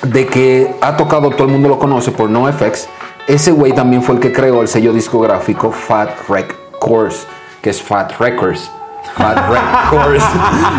[0.04, 2.88] de que ha tocado, todo el mundo lo conoce por NoFX,
[3.28, 7.26] ese güey también fue el que creó el sello discográfico Fat Records,
[7.62, 8.70] que es Fat Records.
[9.16, 10.24] Fat Records.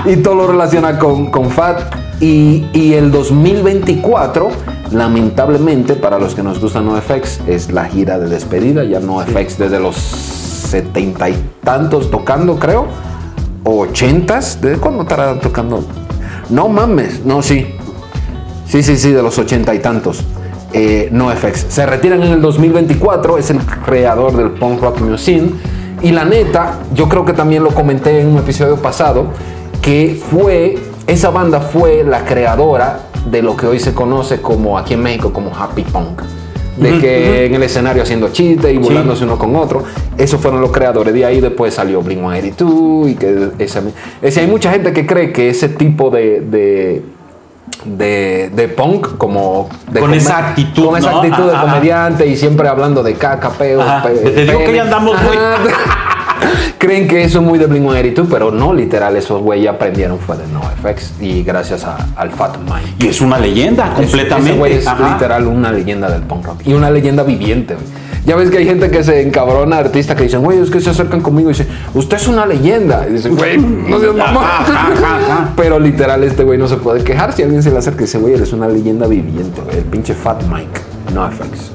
[0.06, 1.80] y todo lo relaciona con, con Fat.
[2.20, 4.50] Y, y el 2024,
[4.92, 8.84] lamentablemente, para los que nos gusta NoFX, es la gira de despedida.
[8.84, 12.86] Ya NoFX desde los setenta y tantos tocando, creo.
[13.64, 14.60] O ochentas.
[14.60, 15.84] ¿Desde cuándo estará tocando?
[16.50, 17.24] No mames.
[17.24, 17.66] No, sí.
[18.66, 20.22] Sí, sí, sí, de los ochenta y tantos.
[20.72, 21.66] Eh, NoFX.
[21.68, 23.38] Se retiran en el 2024.
[23.38, 25.52] Es el creador del Punk Rock Museum.
[26.02, 29.26] Y la neta, yo creo que también lo comenté en un episodio pasado,
[29.82, 34.94] que fue, esa banda fue la creadora de lo que hoy se conoce como aquí
[34.94, 36.22] en México como Happy Punk.
[36.76, 39.82] De que en el escenario haciendo chistes y burlándose uno con otro.
[40.16, 41.12] Esos fueron los creadores.
[41.12, 43.80] De ahí después salió Blink 182 y que ese,
[44.22, 47.02] ese- hay mucha gente que cree que ese tipo de, de,
[47.84, 51.18] de, de punk como de Con esa actitud, con esa ¿no?
[51.18, 51.62] actitud de Ajá.
[51.66, 54.02] comediante y siempre hablando de caca, peo, Ajá.
[54.02, 54.76] pe- Te digo que pene.
[54.76, 55.36] ya andamos muy-
[56.78, 60.36] Creen que eso es muy de Blink 182, pero no, literal, esos güeyes aprendieron fue
[60.36, 62.94] de NoFX y gracias a- al Fat Mike.
[63.04, 64.50] Y es una leyenda, completamente.
[64.50, 65.14] Ese güey es Ajá.
[65.14, 67.74] literal una leyenda del punk rock y una leyenda viviente.
[67.74, 67.86] güey.
[68.28, 70.90] Ya ves que hay gente que se encabrona, artistas que dicen, güey, es que se
[70.90, 73.06] acercan conmigo y dicen, usted es una leyenda.
[73.08, 75.54] Y dicen, güey, no seas ajá.
[75.56, 78.18] Pero literal, este güey no se puede quejar si alguien se le acerca y dice,
[78.18, 79.78] güey, eres una leyenda viviente, güey.
[79.78, 80.78] El pinche Fat Mike,
[81.14, 81.72] no FX.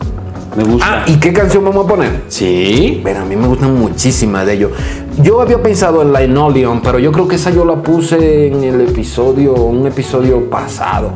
[0.55, 0.85] Me gusta.
[0.87, 2.21] Ah, ¿y qué canción vamos a poner?
[2.27, 3.01] Sí.
[3.03, 4.71] Pero a mí me gustan muchísimas de ellos.
[5.23, 8.79] Yo había pensado en Linoleum, pero yo creo que esa yo la puse en el
[8.81, 11.13] episodio, un episodio pasado.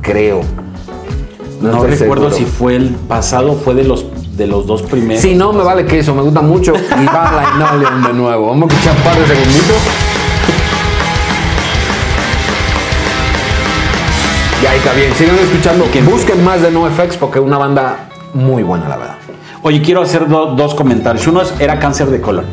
[0.00, 0.40] Creo.
[1.62, 2.30] No, recuerdo seguro.
[2.32, 4.04] si fue el pasado, fue de los
[4.36, 5.22] de los dos primeros.
[5.22, 6.72] Si no, me vale que eso, me gusta mucho.
[6.74, 8.48] Y va Linoleum de nuevo.
[8.48, 9.76] Vamos a escuchar un par de segunditos.
[14.62, 15.12] Y ahí está bien.
[15.14, 15.86] Sigan escuchando.
[16.10, 19.16] Busquen más de NoFX porque es una banda muy buena, la verdad.
[19.62, 21.26] Oye, quiero hacer do- dos comentarios.
[21.26, 22.44] Uno es, era cáncer de colon.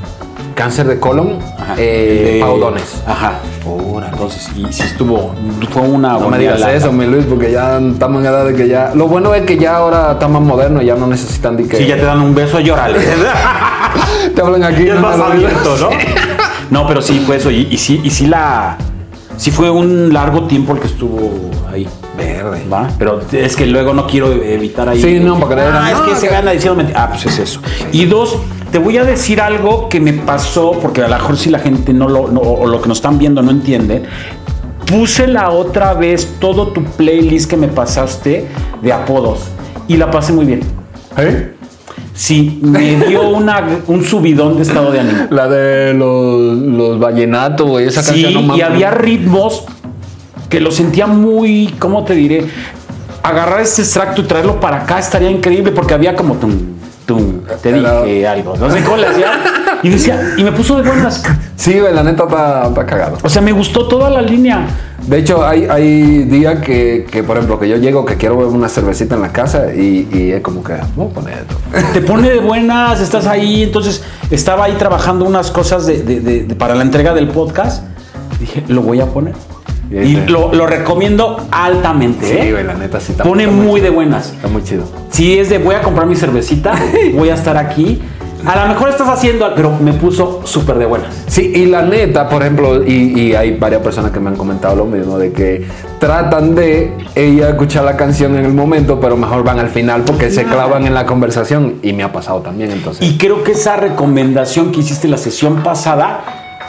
[0.56, 1.76] Cáncer de colon, Ajá.
[1.78, 3.02] eh, de- paudones.
[3.08, 3.40] Ajá.
[4.12, 5.34] Entonces, y sí estuvo,
[5.72, 8.68] fue una No me digas eso, mi Luis, porque ya estamos en edad de que
[8.68, 8.92] ya.
[8.96, 11.78] Lo bueno es que ya ahora está más moderno y ya no necesitan de que.
[11.78, 13.00] Sí, ya te dan un beso, llórale.
[14.36, 14.84] te hablan aquí.
[14.86, 15.78] Ya es no más me lo abierto.
[15.80, 15.90] ¿no?
[16.70, 17.50] No, pero sí fue eso.
[17.52, 18.78] Y, y sí, y sí la.
[19.38, 21.32] Sí fue un largo tiempo el que estuvo
[21.72, 21.88] ahí.
[22.16, 22.64] Verde.
[22.72, 22.88] ¿Va?
[23.00, 25.02] Pero es que luego no quiero evitar ahí.
[25.02, 26.84] Sí, no, para que le Ah, digan, es no, que se que- gana diciendo.
[26.96, 27.60] Ah, pues es eso.
[27.92, 28.38] Y dos,
[28.74, 31.94] te voy a decir algo que me pasó, porque a lo mejor si la gente
[31.94, 34.02] no lo, no- o lo que nos están viendo no entiende.
[34.88, 38.48] Puse la otra vez todo tu playlist que me pasaste
[38.82, 39.42] de apodos
[39.88, 40.62] y la pasé muy bien.
[41.18, 41.54] ¿Eh?
[42.16, 45.26] Sí, me dio una, un subidón de estado de ánimo.
[45.30, 47.88] La de los, los vallenatos, güey.
[47.88, 49.66] Esa Sí, canción no y había ritmos
[50.50, 52.46] que lo sentía muy, ¿cómo te diré?
[53.22, 56.52] Agarrar ese extracto y traerlo para acá estaría increíble porque había como tum,
[57.06, 59.32] tum, te dije algo, no sé cómo le hacía.
[59.84, 61.24] Y decía, y me puso de buenas.
[61.56, 63.18] Sí, la neta está, está cagado.
[63.24, 64.66] O sea, me gustó toda la línea.
[65.06, 68.54] De hecho, hay, hay días que, que, por ejemplo, que yo llego que quiero beber
[68.54, 71.56] una cervecita en la casa y, y es como que, vamos a poner esto.
[71.94, 73.64] Te pone de buenas, estás ahí.
[73.64, 77.84] Entonces, estaba ahí trabajando unas cosas de- de- para la entrega del podcast.
[78.40, 79.34] Dije, lo voy a poner.
[79.92, 82.26] Y lo, lo recomiendo altamente.
[82.26, 82.52] Sí, ¿eh?
[82.52, 84.32] güey, la neta sí está Pone está muy de buenas.
[84.32, 84.86] Está muy chido.
[85.12, 86.74] Si es de voy a comprar mi cervecita,
[87.14, 88.02] voy a estar aquí.
[88.46, 91.16] A lo mejor estás haciendo, pero me puso súper de buenas.
[91.28, 94.76] Sí, y la neta, por ejemplo, y, y hay varias personas que me han comentado
[94.76, 95.66] lo mismo, de que
[95.98, 100.30] tratan de ella escuchar la canción en el momento, pero mejor van al final porque
[100.30, 103.10] se clavan en la conversación y me ha pasado también, entonces.
[103.10, 106.26] Y creo que esa recomendación que hiciste la sesión pasada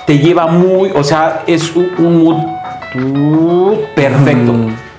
[0.07, 2.53] te lleva muy, o sea, es un, un mood
[2.94, 4.54] uh, perfecto.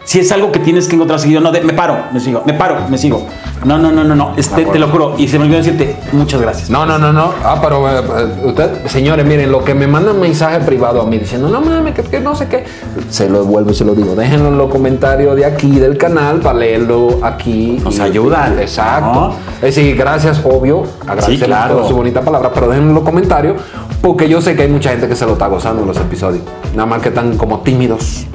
[0.06, 2.54] Si es algo que tienes que encontrar seguido, no de me paro, me sigo, me
[2.54, 3.26] paro, me sigo.
[3.66, 4.34] No, no, no, no, no.
[4.38, 5.16] Este, te lo juro.
[5.18, 6.70] Y se me olvidó decirte muchas gracias.
[6.70, 7.34] No, no, no, no.
[7.44, 11.18] Ah, pero eh, eh, usted, señores, miren, lo que me mandan mensaje privado a mí
[11.18, 12.66] diciendo, no mames, que, que no sé qué.
[13.10, 14.14] Se lo devuelvo y se lo digo.
[14.16, 17.80] Déjenlo en los comentarios de aquí del canal para leerlo aquí.
[17.84, 19.20] Nos ayudan, Exacto.
[19.20, 19.36] ¿no?
[19.56, 20.84] Es decir, gracias, obvio.
[21.02, 21.80] Agradecerles claro.
[21.80, 23.56] por su bonita palabra, pero déjenlo en los comentarios
[24.02, 26.44] porque yo sé que hay mucha gente que se lo está gozando en los episodios.
[26.76, 28.28] Nada más que están como tímidos.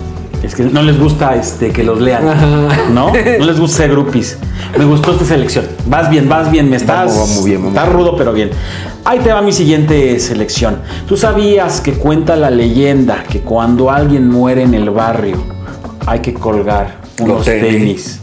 [0.42, 2.24] Es que no les gusta este, que los lean,
[2.94, 3.12] ¿no?
[3.12, 4.38] No les gusta ser groupies.
[4.78, 5.66] Me gustó esta selección.
[5.86, 6.70] Vas bien, vas bien.
[6.70, 7.14] Me estás.
[7.14, 8.50] Vamos, bien, estás rudo, pero bien.
[9.04, 10.78] Ahí te va mi siguiente selección.
[11.06, 15.36] ¿Tú sabías que cuenta la leyenda que cuando alguien muere en el barrio
[16.06, 17.62] hay que colgar unos tenis.
[17.62, 18.20] tenis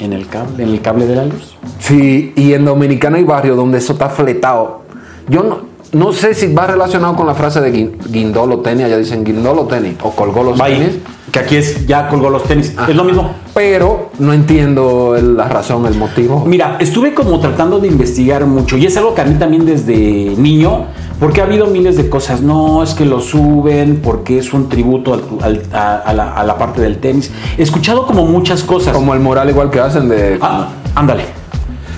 [0.00, 1.56] en el cable, en el cable de la luz?
[1.78, 4.82] Sí, y en Dominicana hay barrios donde eso está fletado.
[5.28, 8.96] Yo no, no sé si va relacionado con la frase de guin- guindolo tenis, allá
[8.98, 10.98] dicen guindolo tenis, o colgó los ahí, tenis.
[11.30, 12.74] que aquí es ya colgó los tenis.
[12.88, 13.34] Es lo mismo.
[13.54, 16.44] Pero no entiendo la razón, el motivo.
[16.46, 19.94] Mira, estuve como tratando de investigar mucho y es algo que a mí también desde
[20.38, 20.86] niño,
[21.20, 22.40] porque ha habido miles de cosas.
[22.40, 26.44] No, es que lo suben porque es un tributo al- al- a, a la, a
[26.44, 27.30] la parte del tenis.
[27.58, 28.94] He escuchado como muchas cosas.
[28.94, 30.38] Como el mural igual que hacen de...
[30.40, 31.41] Ah, ándale.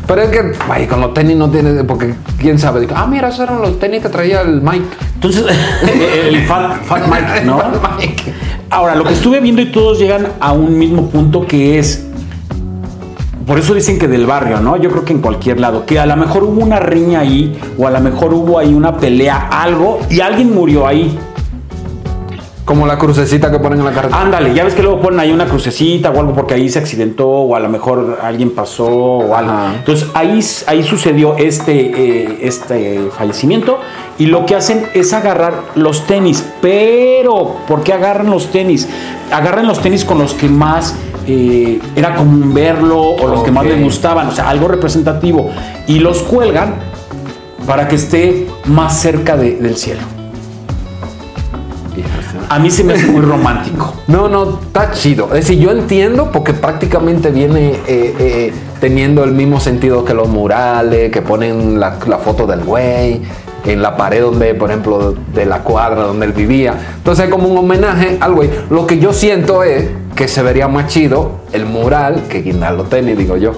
[0.06, 1.82] Pero es que, ay, con los tenis no tiene...
[1.84, 2.80] Porque quién sabe.
[2.80, 4.84] Digo, ah, mira, esos eran los tenis que traía el Mike.
[5.14, 5.44] Entonces,
[6.28, 7.58] el Fat, Fat Mike, ¿no?
[7.58, 8.34] Fat Mike.
[8.70, 12.06] Ahora, lo que estuve viendo y todos llegan a un mismo punto que es.
[13.46, 14.76] Por eso dicen que del barrio, ¿no?
[14.76, 15.86] Yo creo que en cualquier lado.
[15.86, 18.96] Que a lo mejor hubo una riña ahí, o a lo mejor hubo ahí una
[18.96, 21.18] pelea, algo, y alguien murió ahí.
[22.64, 24.22] Como la crucecita que ponen en la carretera.
[24.22, 27.28] Ándale, ya ves que luego ponen ahí una crucecita o algo porque ahí se accidentó,
[27.28, 29.52] o a lo mejor alguien pasó o algo.
[29.52, 29.74] Ajá.
[29.76, 31.72] Entonces ahí, ahí sucedió este,
[32.24, 33.80] eh, este fallecimiento
[34.18, 36.42] y lo que hacen es agarrar los tenis.
[36.62, 38.88] Pero, ¿por qué agarran los tenis?
[39.30, 40.94] Agarran los tenis con los que más
[41.26, 45.50] eh, era común verlo o los que más les gustaban, o sea, algo representativo.
[45.86, 46.76] Y los cuelgan
[47.66, 50.00] para que esté más cerca de- del cielo.
[52.48, 53.94] A mí se me hace muy romántico.
[54.08, 55.26] No, no, está chido.
[55.26, 60.28] Es decir, yo entiendo porque prácticamente viene eh, eh, teniendo el mismo sentido que los
[60.28, 63.22] murales, que ponen la, la foto del güey
[63.64, 66.74] en la pared donde, por ejemplo, de la cuadra donde él vivía.
[66.96, 68.50] Entonces, como un homenaje al güey.
[68.70, 72.90] Lo que yo siento es que se vería más chido el mural que guindar los
[72.90, 73.52] tenis, digo yo.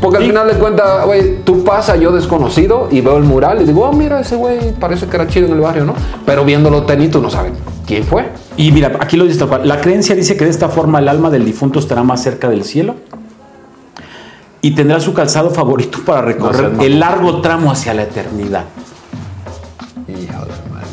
[0.00, 0.30] Porque al Sí.
[0.30, 3.92] final de cuentas, güey, tú pasas yo desconocido y veo el mural y digo, oh,
[3.92, 5.94] mira, ese güey parece que era chido en el barrio, ¿no?
[6.24, 7.52] Pero viendo los tenis, tú no sabes
[7.90, 8.28] quién fue.
[8.56, 9.66] Y mira, aquí lo dice tal cual.
[9.66, 12.62] La creencia dice que de esta forma el alma del difunto estará más cerca del
[12.64, 12.94] cielo
[14.62, 18.64] y tendrá su calzado favorito para recorrer No el largo tramo hacia la eternidad.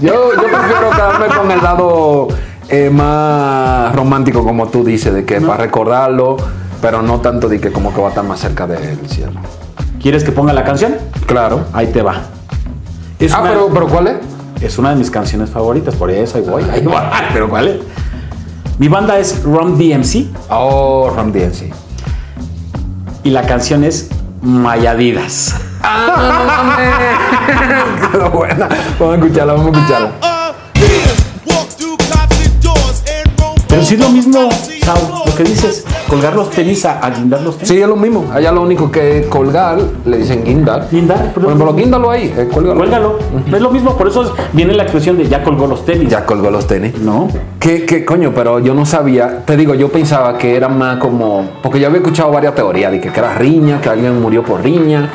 [0.02, 2.28] Yo, yo prefiero quedarme con el lado
[2.70, 6.38] eh, más romántico, como tú dices, de que para recordarlo,
[6.82, 9.34] pero no tanto de que como que va a estar más cerca del cielo.
[10.02, 10.96] ¿Quieres que ponga la canción?
[11.26, 11.66] Claro.
[11.74, 12.22] Ahí te va.
[13.20, 14.16] Es, Ah, una, pero, pero ¿cuál es?
[14.62, 16.64] Es una de mis canciones favoritas, por eso ahí voy.
[16.72, 16.96] Ahí voy.
[17.34, 17.78] Pero ¿cuál es?
[18.80, 21.74] Mi banda es Rum DMC Oh, Ram DMC.
[23.24, 24.10] y la canción es
[24.42, 25.56] Mayadidas.
[25.82, 26.78] Ah,
[28.12, 28.68] Quedó buena.
[29.00, 30.12] Vamos a escucharla, vamos a escucharla.
[33.88, 34.50] Sí es lo mismo,
[34.84, 37.70] Sau, lo que dices, colgar los tenis a, a guindar los tenis.
[37.70, 38.26] Sí, es lo mismo.
[38.34, 40.90] Allá lo único que colgar, le dicen guindar.
[40.92, 42.80] Guindar, Por ejemplo, guíndalo ahí, eh, cuélgalo.
[42.80, 43.20] Cuélgalo.
[43.50, 46.10] Es lo mismo, por eso viene la expresión de ya colgó los tenis.
[46.10, 47.00] Ya colgó los tenis.
[47.00, 47.30] ¿No?
[47.62, 48.34] ¿Qué, qué coño?
[48.36, 49.46] Pero yo no sabía.
[49.46, 51.50] Te digo, yo pensaba que era más como.
[51.64, 54.62] Porque yo había escuchado varias teorías de que, que era riña, que alguien murió por
[54.62, 55.10] riña.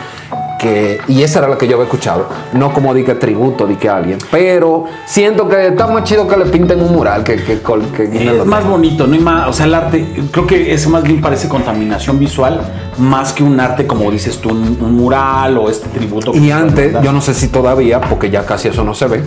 [0.62, 2.28] Que, y esa era la que yo había escuchado.
[2.52, 4.18] No como di que tributo, di que alguien.
[4.30, 8.40] Pero siento que está más chido que le pinten un mural que que, que guinden
[8.40, 11.20] Es más bonito, no hay más, o sea, el arte, creo que eso más bien
[11.20, 12.60] parece contaminación visual,
[12.98, 16.32] más que un arte, como dices tú, un, un mural o este tributo.
[16.32, 19.22] que Y antes, yo no sé si todavía, porque ya casi eso no se ve.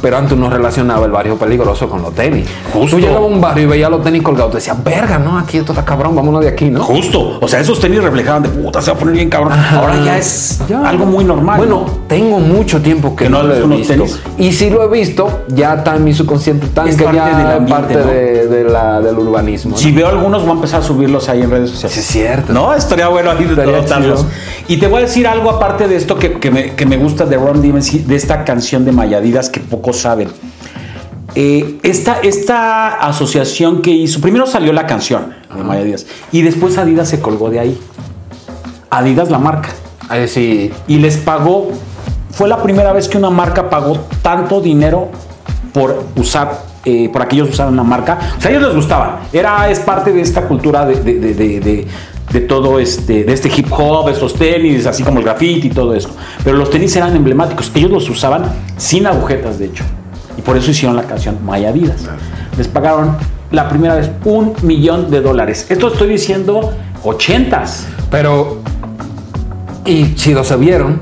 [0.00, 2.48] Pero antes uno relacionaba el barrio peligroso con los tenis.
[2.72, 2.96] Justo.
[2.96, 5.58] Tú llegabas a un barrio y veías los tenis colgados, te decías, verga, no, aquí
[5.58, 6.82] esto está cabrón, vámonos de aquí, ¿no?
[6.82, 7.38] Justo.
[7.40, 9.52] O sea, esos tenis reflejaban de puta, se va a poner bien cabrón.
[9.52, 10.82] Ahora ya es Ya.
[10.88, 11.58] algo muy normal.
[11.58, 14.20] Bueno, tengo mucho tiempo que, Que no no, lo he visto tenis.
[14.38, 17.26] Y si lo he visto, ya está en mi subconsciente tan Es que parte ya
[17.26, 18.04] del es ambiente, parte ¿no?
[18.06, 19.72] de, de la, del urbanismo.
[19.72, 19.76] ¿no?
[19.76, 21.94] Si veo algunos, voy a empezar a subirlos ahí en redes sociales.
[21.94, 22.52] Sí, es cierto.
[22.52, 24.24] No, estaría bueno ahí notarlos.
[24.68, 27.24] Y te voy a decir algo aparte de esto que, que me, que me gusta
[27.26, 29.60] de Ron DMC, de esta canción de Mayadidas que
[29.92, 30.28] saben.
[31.36, 37.08] Eh, esta, esta asociación que hizo, primero salió la canción de Mayadidas y después Adidas
[37.08, 37.80] se colgó de ahí.
[38.90, 39.68] Adidas la marca.
[40.26, 41.70] Sí, y les pagó.
[42.32, 45.08] Fue la primera vez que una marca pagó tanto dinero
[45.72, 48.18] por usar, eh, por que ellos usaran una marca.
[48.36, 49.20] O sea, a ellos les gustaba.
[49.32, 51.86] Era, es parte de esta cultura de, de- de-
[52.32, 55.94] de- todo este, de este hip hop, estos tenis, así como el graffiti y todo
[55.94, 56.12] esto.
[56.44, 57.70] Pero los tenis eran emblemáticos.
[57.74, 58.44] Ellos los usaban
[58.76, 59.84] sin agujetas, de hecho.
[60.38, 62.02] Y por eso hicieron la canción My Adidas.
[62.56, 63.16] Les pagaron
[63.50, 65.66] la primera vez un millón de dólares.
[65.68, 66.72] Esto estoy diciendo
[67.04, 67.86] ochentas.
[68.10, 68.58] pero.
[69.84, 71.00] Y chido se vieron.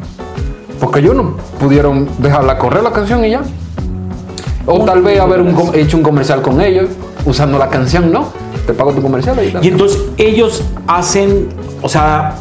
[0.80, 3.42] Porque ellos no pudieron dejarla correr la canción y ya.
[4.66, 6.88] O tal vez haber un hecho un comercial con ellos,
[7.24, 8.28] usando la canción, ¿no?
[8.68, 11.48] Te pago tu comercial y entonces ellos hacen,
[11.80, 12.34] o sea,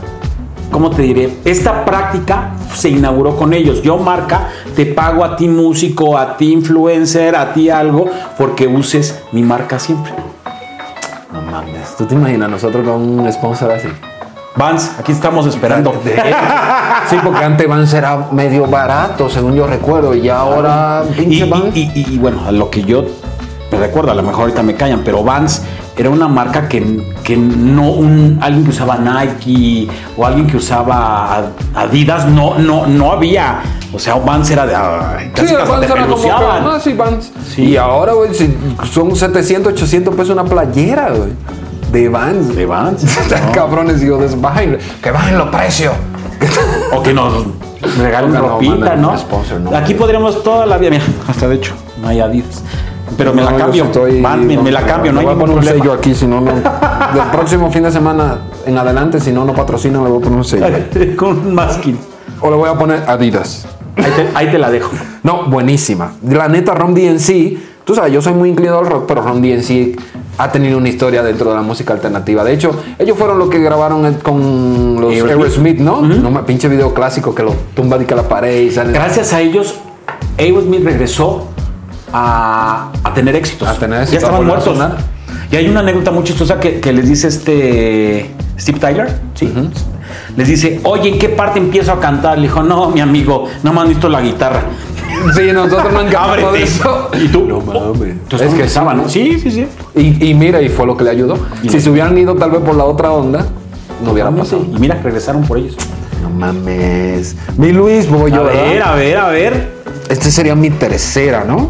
[0.70, 1.34] ¿cómo te diré?
[1.46, 3.82] Esta práctica se inauguró con ellos.
[3.82, 8.08] Yo, marca, te pago a ti músico, a ti influencer, a ti algo,
[8.38, 10.12] porque uses mi marca siempre.
[11.32, 11.96] No mames.
[11.98, 13.88] ¿Tú te imaginas nosotros con un sponsor así?
[14.58, 15.94] Vans, aquí estamos esperando.
[16.04, 16.14] De-
[17.10, 22.18] sí, porque antes Vans era medio barato, según yo recuerdo, y ahora Y, pinche y-
[22.18, 23.06] bueno, a lo que yo
[23.72, 25.62] me recuerdo, a lo mejor ahorita me callan, pero Vans
[25.98, 31.52] era una marca que, que no un, alguien que usaba Nike o alguien que usaba
[31.74, 33.62] Adidas, no, no, no había.
[33.94, 34.76] O sea, Vans era de.
[34.76, 37.32] ay, casi Sí, Vans era como que, ah, sí, Vans.
[37.54, 37.64] Sí.
[37.64, 38.32] Y ahora, güey,
[38.92, 41.32] son 700, 800 pesos una playera, güey.
[41.92, 42.56] De Vans.
[42.56, 43.04] De Vans.
[43.22, 43.52] Están ¿no?
[43.52, 45.94] cabrones, digo, bajen, que bajen los precios.
[46.94, 47.46] O que nos
[47.98, 49.18] regalen no, ropita, ¿no?
[49.18, 49.76] sponsor, no.
[49.76, 52.64] Aquí podríamos toda la vida, mira, hasta de hecho, no hay Adidas.
[53.16, 53.86] Pero me No, la cambio.
[53.86, 55.84] estoy- me, me la cambio, no hay voy a ningún poner un problema.
[55.84, 56.52] sello aquí, si no, no.
[57.14, 60.38] Del próximo fin de semana en adelante, si no, no patrocinan, le voy a poner
[60.40, 60.66] un sello.
[61.16, 61.98] Con un masking.
[62.42, 63.66] O le voy a poner Adidas.
[63.96, 64.92] Ahí te, ahí te la dejo.
[65.24, 66.12] No, buenísima.
[66.30, 69.98] La neta, Ron DNC, tú sabes, yo soy muy inclinado al rock, pero Ron DNC
[70.38, 72.44] ha tenido una historia dentro de la música alternativa.
[72.44, 75.80] De hecho, ellos fueron los que grabaron con los Aerosmith.
[75.80, 76.02] ¿no?
[76.02, 78.92] No me- pinche video clásico que lo tumba de que la pared y sale.
[78.94, 79.74] Gracias a ellos,
[80.38, 81.48] Aerosmith regresó
[82.14, 83.68] a, a tener éxitos.
[83.68, 84.66] A tener éxito, Ya estaban muertos.
[84.78, 84.98] sonar.
[85.52, 89.52] Y hay una anécdota muy chistosa que, que les dice este Steve Tyler, ¿sí?
[90.36, 92.38] Les dice, oye, ¿en qué parte empiezo a cantar?
[92.38, 94.62] Le dijo, no, mi amigo, no me han visto la guitarra.
[95.36, 97.10] Sí, nosotros no encantamos de eso.
[97.22, 98.10] Y tú, No mames.
[98.12, 99.08] Entonces, es que estaba, ¿no?
[99.10, 99.68] Sí, sí, sí.
[99.96, 101.38] Y, y mira, y fue lo que le ayudó.
[101.64, 103.46] Y si se hubieran ido tal vez por la otra onda,
[104.04, 104.66] no hubiera pasado.
[104.72, 105.76] Y mira, regresaron por ellos.
[106.22, 107.36] No mames.
[107.58, 109.78] Mi Luis, voy yo, a ver, a ver, a ver.
[110.10, 111.70] Este sería mi tercera, ¿no?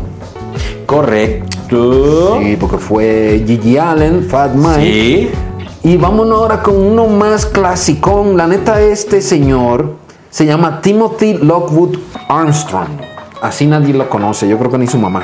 [0.86, 2.39] Correcto.
[2.41, 4.82] Sí, porque fue Gigi Allen, Fat Mike.
[4.82, 5.30] Sí.
[5.84, 8.36] Y vámonos ahora con uno más clasicón.
[8.36, 9.95] La neta, este señor
[10.30, 11.97] se llama Timothy Lockwood
[12.28, 12.89] Armstrong.
[13.41, 15.24] Así nadie lo conoce, yo creo que ni su mamá.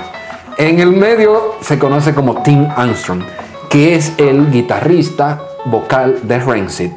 [0.58, 3.24] En el medio se conoce como Tim Armstrong,
[3.70, 6.92] que es el guitarrista vocal de Rancid.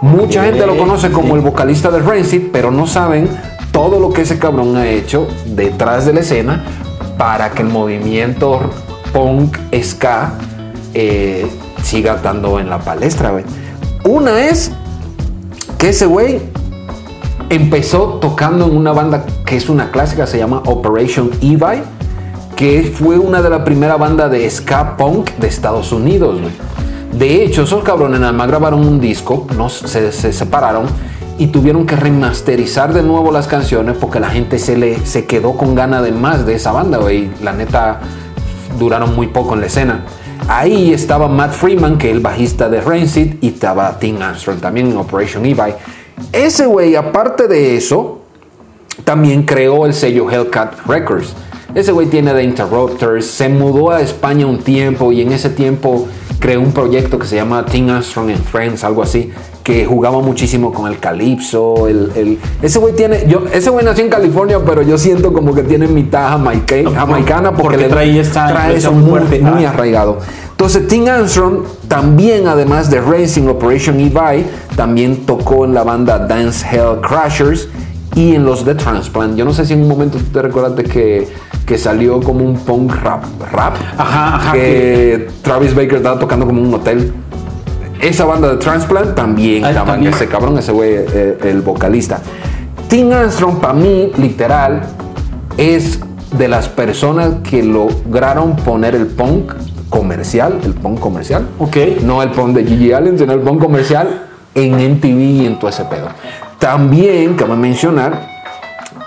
[0.00, 3.28] Mucha gente lo conoce como el vocalista de Rancid, pero no saben
[3.70, 6.64] todo lo que ese cabrón ha hecho detrás de la escena
[7.20, 8.60] para que el movimiento
[9.12, 10.32] punk ska
[10.94, 11.46] eh,
[11.82, 13.30] siga estando en la palestra.
[13.32, 13.44] güey.
[14.04, 14.72] Una es
[15.76, 16.40] que ese güey
[17.50, 21.82] empezó tocando en una banda que es una clásica, se llama Operation Evi,
[22.56, 26.40] que fue una de las primeras bandas de ska punk de Estados Unidos.
[26.40, 26.54] güey.
[27.12, 30.86] De hecho, esos cabrones nada más grabaron un disco, no, se, se separaron
[31.40, 35.56] y tuvieron que remasterizar de nuevo las canciones porque la gente se, le, se quedó
[35.56, 36.98] con ganas de más de esa banda.
[36.98, 37.30] güey.
[37.42, 38.00] La neta,
[38.78, 40.04] duraron muy poco en la escena.
[40.48, 44.90] Ahí estaba Matt Freeman, que es el bajista de Rancid, y estaba Tim Armstrong también
[44.90, 45.72] en Operation Evi.
[46.30, 48.20] Ese güey, aparte de eso,
[49.04, 51.34] también creó el sello Hellcat Records.
[51.74, 56.06] Ese güey tiene The Interrupters, se mudó a España un tiempo y en ese tiempo
[56.38, 59.32] creó un proyecto que se llama Tim Armstrong and Friends, algo así,
[59.62, 61.86] que jugaba muchísimo con el calipso.
[61.88, 65.54] El, el- ese güey tiene, yo, ese güey nació en California, pero yo siento como
[65.54, 69.40] que tiene mitad jamaica- jamaicana porque, Porque le trae esta trae eso muy, fuerte.
[69.40, 69.70] muy Ah.
[69.70, 70.18] arraigado.
[70.50, 74.44] Entonces, Tim Armstrong también, además de Racing Operation Evi,
[74.76, 77.68] también tocó en la banda Dance Hell Crashers
[78.14, 79.36] y en los The Transplant.
[79.36, 81.28] Yo no sé si en un momento tú te recordaste que,
[81.64, 83.24] que salió como un punk rap.
[83.52, 87.12] rap Ajá, ajá, Que Travis Baker estaba tocando como un hotel.
[88.00, 90.12] Esa banda de Transplant también en también.
[90.12, 92.20] ese cabrón, ese güey, eh, el vocalista.
[92.88, 94.82] Tim Armstrong, para mí, literal,
[95.56, 96.00] es
[96.36, 99.52] de las personas que lograron poner el punk
[99.90, 101.46] comercial, el punk comercial.
[101.58, 101.76] Ok.
[102.02, 105.68] No el punk de Gigi Allen, sino el punk comercial en MTV y en todo
[105.70, 106.08] ese pedo.
[106.58, 108.28] También cabe mencionar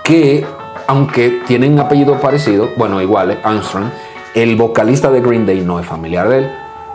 [0.04, 0.46] que,
[0.86, 3.86] aunque tienen apellido parecido, bueno, iguales, Armstrong,
[4.34, 6.50] el vocalista de Green Day no es familiar de él,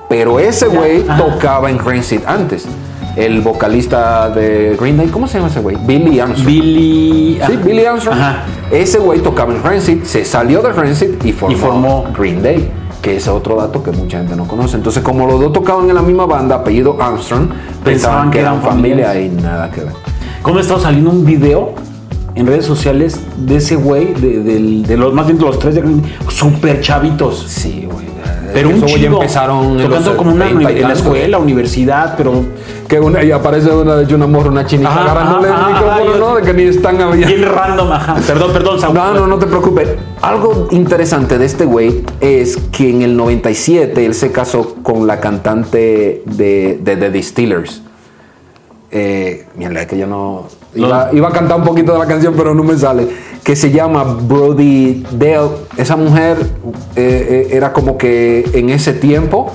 [0.10, 2.66] pero ese güey tocaba en Rancid antes.
[3.16, 5.76] El vocalista de Green Day, ¿cómo se llama ese güey?
[5.86, 6.48] Billy Armstrong.
[6.48, 7.40] Billy.
[7.46, 8.18] Sí, Billy Armstrong.
[8.18, 8.44] Ajá.
[8.72, 12.70] Ese güey tocaba en Rancid, se salió de Rancid y formó, Y formó- Green Day,
[13.02, 14.78] que es otro dato que mucha gente no conoce.
[14.78, 17.50] Entonces, como los dos tocaban en la misma banda, apellido Armstrong,
[17.84, 19.94] pensaban, que eran familia y nada que ver.
[20.42, 21.74] ¿Cómo ha estado saliendo un video
[22.36, 25.76] en redes sociales de ese güey, de, del- de los más bien de los tres
[25.76, 27.44] de Green Day, super chavitos?
[27.50, 27.99] Sí, güey.
[28.54, 29.14] Pero un chido.
[29.14, 32.44] empezaron tocando los como una 20 y en la escuela, universidad, pero
[32.88, 36.10] Que una, y aparece una de una morra, una chinita Ajá, agarrándole ajá, el micrófono,
[36.10, 36.36] ajá, ¿no?
[36.36, 37.28] De que ni están había.
[37.28, 38.16] bien random, ajá.
[38.26, 38.96] Perdón, perdón, Saúl.
[38.96, 39.90] No, no, no te preocupes.
[40.22, 45.20] Algo interesante de este güey es que en el 97 él se casó con la
[45.20, 47.84] cantante de, de The Distillers.
[48.92, 50.48] Eh, mierda, es que yo no.
[50.74, 53.08] Iba, iba a cantar un poquito de la canción, pero no me sale.
[53.44, 55.50] Que se llama Brody Dale.
[55.78, 56.38] Esa mujer
[56.96, 59.52] eh, eh, era como que en ese tiempo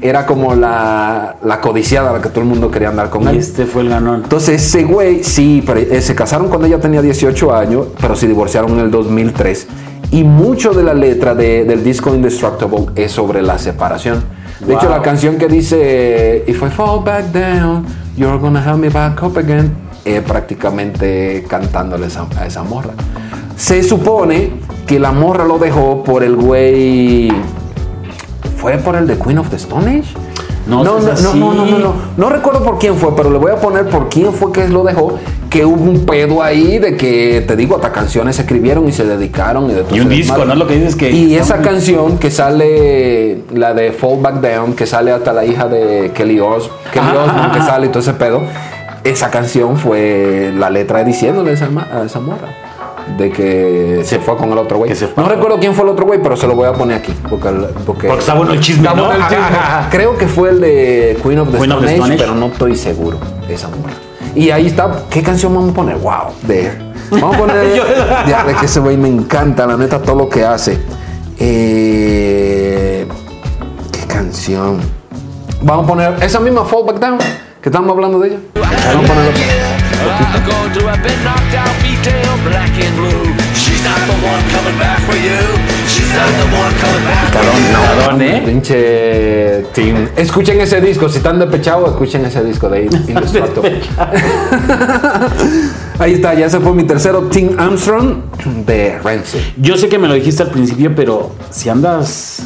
[0.00, 3.36] era como la, la codiciada, la que todo el mundo quería andar con Y él.
[3.38, 4.22] este fue el ganón.
[4.24, 8.28] Entonces ese güey, sí, pero, eh, se casaron cuando ella tenía 18 años, pero se
[8.28, 9.66] divorciaron en el 2003.
[10.10, 14.22] Y mucho de la letra de- del disco Indestructible es sobre la separación.
[14.60, 14.96] De hecho, Wow.
[14.96, 17.84] la canción que dice If I fall back down,
[18.16, 19.72] you're gonna help me back up again,
[20.16, 22.90] es prácticamente cantándole esa- a esa morra.
[23.56, 24.50] Se supone
[24.86, 27.30] que la morra lo dejó por el güey.
[28.56, 30.14] ¿Fue por el de Queen of the Stone Age?
[30.66, 31.70] No, no, no, no, no, no, así.
[31.72, 31.94] no, no.
[32.18, 34.84] No recuerdo por quién fue, pero le voy a poner por quién fue que lo
[34.84, 35.18] dejó.
[35.48, 39.04] Que hubo un pedo ahí de que, te digo, hasta canciones se escribieron y se
[39.06, 39.70] dedicaron.
[39.70, 40.44] Y, de todo Y un disco.
[40.44, 40.54] ¿no?
[40.54, 44.84] Lo que dices que- Y esa canción que sale, la de Fall Back Down, que
[44.86, 48.42] sale hasta la hija de Kelly, Os Kelly Osbourne, que sale y todo ese pedo.
[49.04, 52.48] Esa canción fue la letra diciéndole a esa, a esa morra.
[53.16, 54.92] De que se fue con el otro güey.
[55.16, 57.14] No recuerdo quién fue el otro güey, pero se lo voy a poner aquí.
[57.28, 57.48] Porque,
[57.86, 59.10] porque, Porque está bueno el chisme, ¿no?
[59.10, 59.46] el chisme.
[59.90, 62.22] Creo que fue el de Queen of the, Queen of Stone, the Age, Stone Age.
[62.22, 63.94] pero no estoy seguro de esa morra.
[64.34, 65.04] Y ahí está.
[65.08, 65.96] ¿Qué canción vamos a poner?
[65.96, 66.72] Wow, there.
[67.10, 67.82] Vamos a poner.
[68.28, 70.78] Ya, de que ese güey me encanta, la neta, todo lo que hace.
[71.38, 73.06] Eh,
[73.90, 74.80] ¿Qué canción?
[75.62, 77.18] Vamos a poner esa misma Fall Back Down,
[77.68, 78.38] que estamos hablando de ella.
[78.54, 79.14] Vamos a
[85.06, 85.38] for you.
[87.72, 88.42] Cabrón, ¿eh?
[88.44, 90.08] Pinche team.
[90.16, 93.80] Escuchen ese disco, si están despechados, escuchen ese disco de Indestructible.
[95.98, 98.22] Ahí está, ya ese fue mi tercero, Tim Armstrong
[98.64, 99.40] de Rancid.
[99.58, 102.44] Yo sé que me lo dijiste al principio, pero si andas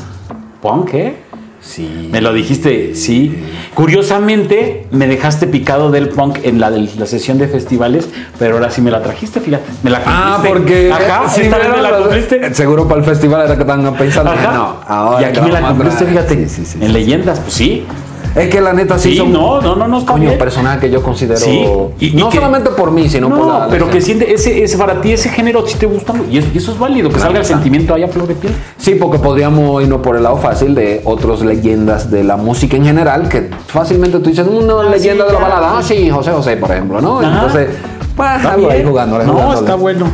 [0.60, 1.31] punk, ¿eh?
[1.64, 2.08] Sí.
[2.10, 3.40] Me lo dijiste, sí.
[3.74, 8.08] Curiosamente, me dejaste picado del punk en la, de la sesión de festivales,
[8.38, 9.64] pero ahora sí me la trajiste, fíjate.
[9.82, 10.48] Me la Ah, cumpliste.
[10.58, 12.54] porque Ajá, sí, esta vez me la cumpliste.
[12.54, 14.32] Seguro para el festival era que estaban pensando.
[14.32, 14.52] Ajá.
[14.52, 16.34] No, ahora y aquí me la cumpliste, fíjate.
[16.34, 16.92] Sí, sí, sí, en sí.
[16.92, 17.86] leyendas, pues sí.
[18.34, 20.38] Es que la neta sí, Sí, son no, no, no, no está coño, bien.
[20.38, 21.64] personajes que yo considero Sí,
[22.00, 24.32] y- y no que- solamente por mí, sino No, por la pero la que siente
[24.32, 27.10] ese, ese para ti ese género si te gusta y eso, y eso es válido,
[27.10, 28.54] que salga el sentimiento ahí a flor de piel.
[28.78, 32.84] Sí, porque podríamos irnos por el lado fácil de otras leyendas de la música en
[32.86, 36.56] general, que fácilmente tú dices una leyenda sí, de la balada, ah, sí, José José,
[36.56, 37.20] por ejemplo, ¿no?
[37.20, 37.34] Ajá.
[37.34, 37.68] Entonces,
[38.16, 39.60] pues, algo ahí jugándole, No, jugándole.
[39.60, 40.06] está bueno.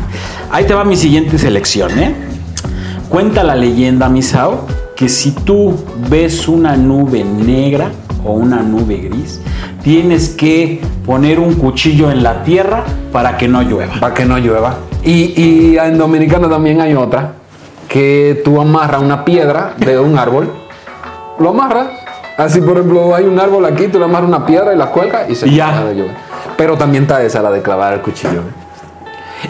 [0.51, 2.15] Ahí te va mi siguiente selección, ¿eh?
[3.09, 4.67] Cuenta la leyenda, Misao,
[4.97, 5.75] que si tú
[6.11, 7.91] ves una nube negra
[8.25, 9.41] o una nube gris,
[9.83, 13.95] tienes que poner un cuchillo en la tierra para que no llueva.
[14.01, 14.77] Para que no llueva.
[15.05, 17.33] Y, y en Dominicana también hay otra,
[17.89, 20.53] que tú amarras una piedra de un árbol,
[21.39, 21.89] lo amarras,
[22.37, 25.31] así por ejemplo hay un árbol aquí, tú le amarras una piedra y la cuelgas
[25.31, 25.85] y se Y ya.
[25.85, 26.15] de llover.
[26.57, 28.43] Pero también está esa, la de clavar el cuchillo.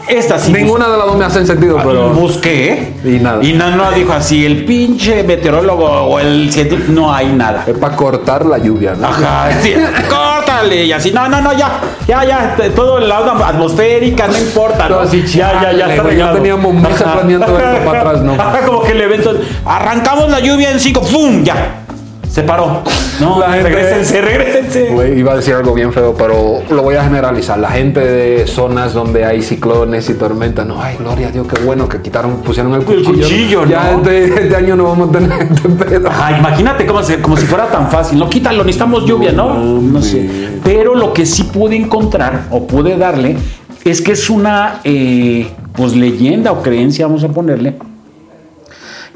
[0.09, 0.53] Esta sí.
[0.53, 2.11] Ninguna de las dos me hacen sentido, pero...
[2.11, 2.95] Busqué.
[3.05, 3.43] Y nada.
[3.43, 7.65] Y no, no dijo así, el pinche meteorólogo o el científico, no hay nada.
[7.67, 9.07] Es para cortar la lluvia, ¿no?
[9.09, 9.73] Ajá, sí,
[10.09, 11.11] córtale y así.
[11.13, 14.89] No, no, no, ya, ya, ya, t- todo el lado atmosférica, no importa.
[14.89, 18.33] No, así, ya, ya, ya está ya teníamos meses planeando esto para atrás, ¿no?
[18.35, 19.35] Ajá, como que el evento,
[19.65, 21.43] arrancamos la lluvia en cinco, ¡pum!
[21.45, 21.78] Ya.
[22.39, 22.83] Se paró.
[23.21, 24.91] No, La gente- regrésense, regrésense.
[24.93, 27.59] Güey, iba a decir algo bien feo, pero lo voy a generalizar.
[27.59, 31.61] La gente de zonas donde hay ciclones y tormentas, no, ay, gloria a Dios, qué
[31.65, 33.11] bueno que quitaron, pusieron el cuchillo.
[33.11, 33.99] cuchillo, Ya ¿no?
[33.99, 36.09] este, este año no vamos a tener este pedo.
[36.39, 38.21] Imagínate como si, como si fuera tan fácil.
[38.21, 39.55] No, quítalo, necesitamos lluvia, ¿no?
[39.81, 40.29] No sé.
[40.63, 43.37] Pero lo que sí pude encontrar o pude darle
[43.85, 47.75] es que es una eh, pues leyenda o creencia, vamos a ponerle,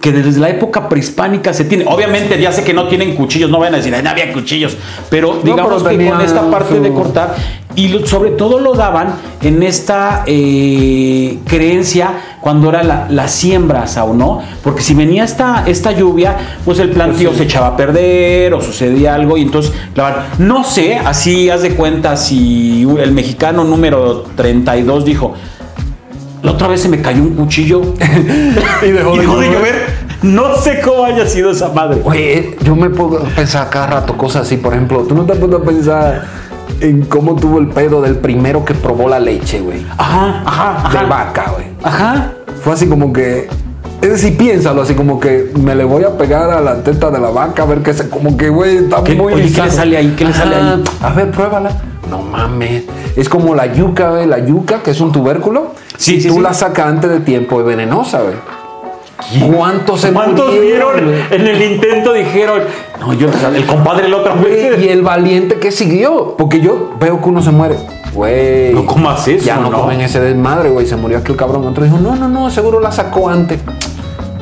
[0.03, 1.84] que desde la época prehispánica se tiene.
[1.86, 4.76] Obviamente ya sé que no tienen cuchillos, no vayan a decir, "Ay, no había cuchillos,
[5.09, 7.36] pero digamos pero que con esta parte su- de cortar
[7.76, 13.86] y lo- sobre todo lo daban en esta eh, creencia cuando era la, la siembra,
[13.86, 14.42] Sao, ¿no?
[14.64, 19.14] Porque si venía esta, esta lluvia, pues el plantío se echaba a perder o sucedía
[19.14, 25.05] algo y entonces, claro, no sé, así haz de cuenta si el mexicano número 32
[25.05, 25.34] dijo,
[26.42, 27.80] la otra vez se me cayó un cuchillo
[28.82, 29.91] Y dejó y de dejó de llover.
[30.22, 32.00] No sé cómo haya sido esa madre.
[32.04, 34.56] Oye, yo me puedo pensar cada rato cosas así.
[34.56, 36.24] Por ejemplo, tú no te puedes pensar
[36.80, 39.84] en cómo tuvo el pedo del primero que probó la leche, güey.
[39.98, 41.00] Ajá, ajá, ajá.
[41.02, 41.66] De vaca, güey.
[41.82, 42.32] Ajá.
[42.62, 43.48] Fue así como que.
[44.00, 47.20] Es decir, piénsalo así como que me le voy a pegar a la teta de
[47.20, 48.08] la vaca a ver qué se.
[48.08, 49.32] Como que, güey, está ¿Qué- muy.
[49.34, 50.14] oye, ¿qué le sale ahí?
[50.16, 50.84] ¿Qué le sale ahí?
[51.02, 51.70] A ver, pruébala.
[52.10, 52.84] No mames.
[53.16, 54.26] Es como la yuca, güey.
[54.26, 55.72] La yuca, que es un tubérculo.
[55.96, 56.40] Sí, si sí, tú sí.
[56.40, 58.34] la sacas antes de tiempo, es venenosa, güey.
[59.54, 62.12] ¿Cuántos se ¿Cuántos murieron, vieron en el intento?
[62.12, 62.62] Dijeron,
[63.00, 66.36] no, yo, el compadre el otro Güey, y el valiente que siguió.
[66.36, 67.76] Porque yo veo que uno se muere.
[68.14, 68.72] Güey.
[68.74, 69.80] No comas eso, Ya no, ¿no?
[69.80, 70.86] comen ese desmadre, güey.
[70.86, 71.66] Se murió aquel cabrón.
[71.66, 73.60] Otro dijo, no, no, no, seguro la sacó antes.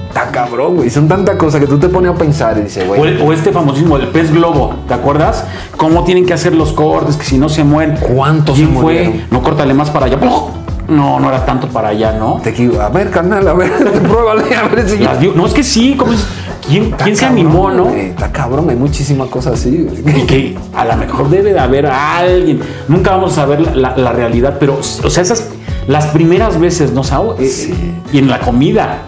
[0.08, 0.90] Está cabrón, güey.
[0.90, 3.22] Son tantas cosas que tú te pones a pensar y dices, güey.
[3.22, 5.44] o este famosísimo, el pez globo, ¿te acuerdas?
[5.76, 7.16] ¿Cómo tienen que hacer los cortes?
[7.16, 7.96] Que si no se mueren.
[7.96, 8.82] ¿Cuántos ¿Quién se fue?
[8.82, 9.22] murieron?
[9.30, 10.18] No, córtale más para allá.
[10.18, 10.50] ¡Puf!
[10.90, 12.40] No, no era tanto para allá, ¿no?
[12.42, 13.70] Te equivo- A ver, carnal, a ver,
[14.08, 14.96] pruébale, a ver si.
[15.20, 16.26] Dio- no, es que sí, ¿cómo es?
[16.68, 17.88] ¿quién, quién se animó, no?
[17.90, 19.88] Está cabrón, hay muchísimas cosas así.
[20.04, 22.60] Y que a lo mejor debe de haber alguien.
[22.88, 25.48] Nunca vamos a ver la, la- la realidad, pero, o sea, esas,
[25.86, 27.36] las primeras veces, ¿no, Sao?
[27.38, 27.74] Eh, Sí.
[28.12, 28.98] Y en la comida,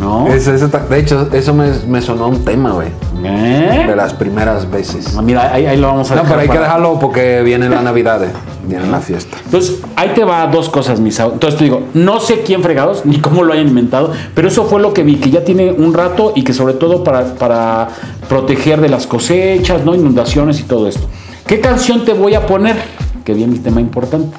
[0.00, 0.26] ¿no?
[0.28, 2.88] Eso- eso de hecho, eso me, me sonó un tema, güey.
[3.24, 3.84] ¿Eh?
[3.86, 5.14] De las primeras veces.
[5.22, 7.82] Mira, ahí, ahí lo vamos a No, dejar pero hay que dejarlo porque vienen las
[7.84, 8.30] navidades,
[8.66, 9.36] viene la fiesta.
[9.44, 13.18] Entonces, ahí te va dos cosas, mis Entonces te digo, no sé quién fregados ni
[13.18, 16.32] cómo lo hayan inventado, pero eso fue lo que vi, que ya tiene un rato
[16.34, 17.88] y que sobre todo para, para
[18.28, 19.94] proteger de las cosechas, ¿no?
[19.94, 21.06] Inundaciones y todo esto.
[21.46, 22.76] ¿Qué canción te voy a poner?
[23.24, 24.36] Que viene el tema importante.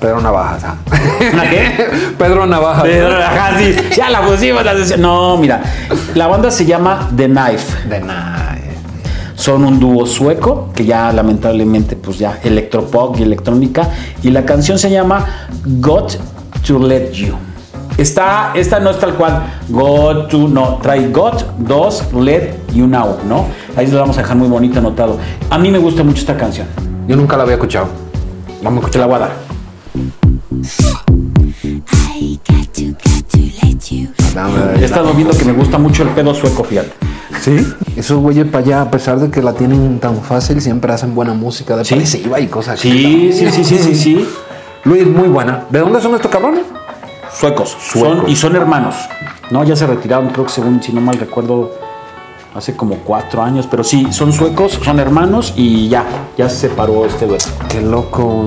[0.00, 0.76] Pedro Navaja.
[1.32, 1.88] ¿Una qué?
[2.18, 2.82] Pedro Navaja.
[2.82, 4.64] Pero, ajá, sí, ya la pusimos.
[4.64, 4.74] la.
[4.96, 5.60] No, mira,
[6.14, 7.88] la banda se llama The Knife.
[7.88, 8.47] De nada.
[9.38, 13.88] Son un dúo sueco que ya lamentablemente pues ya electropop y electrónica
[14.20, 16.18] y la canción se llama Got
[16.66, 17.34] to Let You.
[17.96, 23.18] Está, esta no es tal cual, Got to, no, trae Got, dos, Let You Now,
[23.28, 23.46] ¿no?
[23.76, 25.18] Ahí lo vamos a dejar muy bonito anotado.
[25.50, 26.66] A mí me gusta mucho esta canción,
[27.06, 27.86] Yo nunca la había escuchado.
[28.60, 29.08] Vamos a te la escuchar.
[29.08, 29.48] voy a dar.
[32.20, 34.08] I got to, got to let you.
[34.80, 37.07] He estado viendo que me gusta mucho el pedo sueco, fíjate.
[37.40, 37.66] ¿Sí?
[37.96, 41.34] Esos güeyes para allá, a pesar de que la tienen tan fácil, siempre hacen buena
[41.34, 41.94] música Sí.
[41.94, 44.28] depresiva y cosas Sí, sí, sí, sí, sí, sí.
[44.84, 45.64] Luis, muy buena.
[45.70, 46.64] ¿De dónde son estos cabrones?
[47.32, 47.76] Suecos.
[47.80, 48.18] Suecos.
[48.20, 48.94] Son, y son hermanos.
[49.50, 51.72] No, ya se retiraron, creo que según, si no mal recuerdo,
[52.54, 53.66] hace como cuatro años.
[53.70, 56.04] Pero sí, son suecos, son hermanos y ya,
[56.36, 57.46] ya se separó este dueto.
[57.68, 58.44] Qué loco.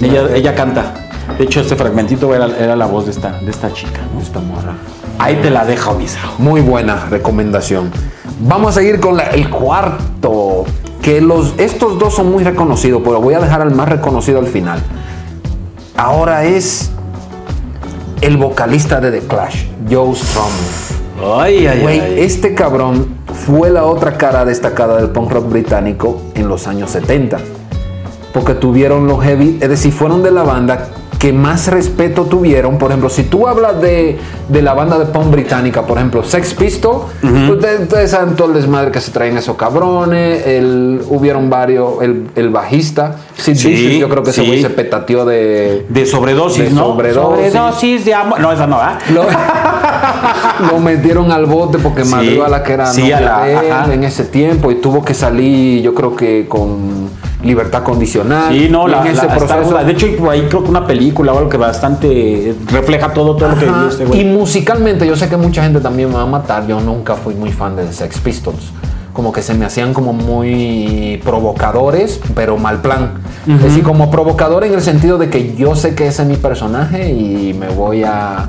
[0.00, 1.01] Ella, ella canta.
[1.38, 4.00] De hecho, este fragmentito era, era la voz de esta, de esta chica.
[4.14, 4.20] ¿no?
[4.20, 4.74] Esta morra.
[5.18, 6.18] Ahí te la dejo, Misa.
[6.38, 7.90] Muy buena recomendación.
[8.40, 10.64] Vamos a seguir con la- el cuarto.
[11.00, 14.46] Que los, estos dos son muy reconocidos, pero voy a dejar al más reconocido al
[14.46, 14.80] final.
[15.96, 16.90] Ahora es
[18.20, 21.40] el vocalista de The Clash, Joe Strummer.
[21.40, 22.14] Ay, ay, Güey, ay.
[22.20, 23.06] este cabrón
[23.46, 27.38] fue la otra cara destacada del punk rock británico en los años 70.
[28.32, 30.88] Porque tuvieron los heavy, es decir, fueron de la banda
[31.22, 32.78] que más respeto tuvieron.
[32.78, 34.18] Por ejemplo, si tú hablas de,
[34.48, 37.02] de la banda de punk británica, por ejemplo, Sex Pistol,
[37.48, 40.44] ustedes, ustedes saben todo el desmadre que se traen esos cabrones.
[40.44, 44.44] El, hubieron varios, el, el bajista, Sid Sí, Vicious, yo creo que sí.
[44.44, 46.86] güey se petateó de, De sobredosis, De ¿no?
[46.88, 47.52] sobredosis.
[47.52, 48.40] Sobredosis de amor.
[48.40, 48.98] No, esa no, ¿ah?
[49.14, 49.22] lo,
[50.72, 53.52] lo metieron al bote porque Sí, madrió a la que era sí, a la- de
[53.66, 53.94] él ajá.
[53.94, 58.52] en ese tiempo y tuvo que salir, yo creo que con libertad condicional.
[58.52, 59.78] Sí, no, la, en ese la- está- proceso.
[59.84, 63.54] de hecho, ahí creo que una película o algo que bastante refleja todo, todo lo
[63.58, 64.24] que vivió este y güey.
[64.24, 66.66] musicalmente, yo sé que mucha gente también me va a matar.
[66.66, 68.70] Yo nunca fui muy fan de Sex Pistols.
[69.12, 73.14] Como que se me hacían como muy provocadores, pero mal plan.
[73.46, 76.36] Es decir, como provocador en el sentido de que yo sé que ese es mi
[76.36, 78.48] personaje y me voy a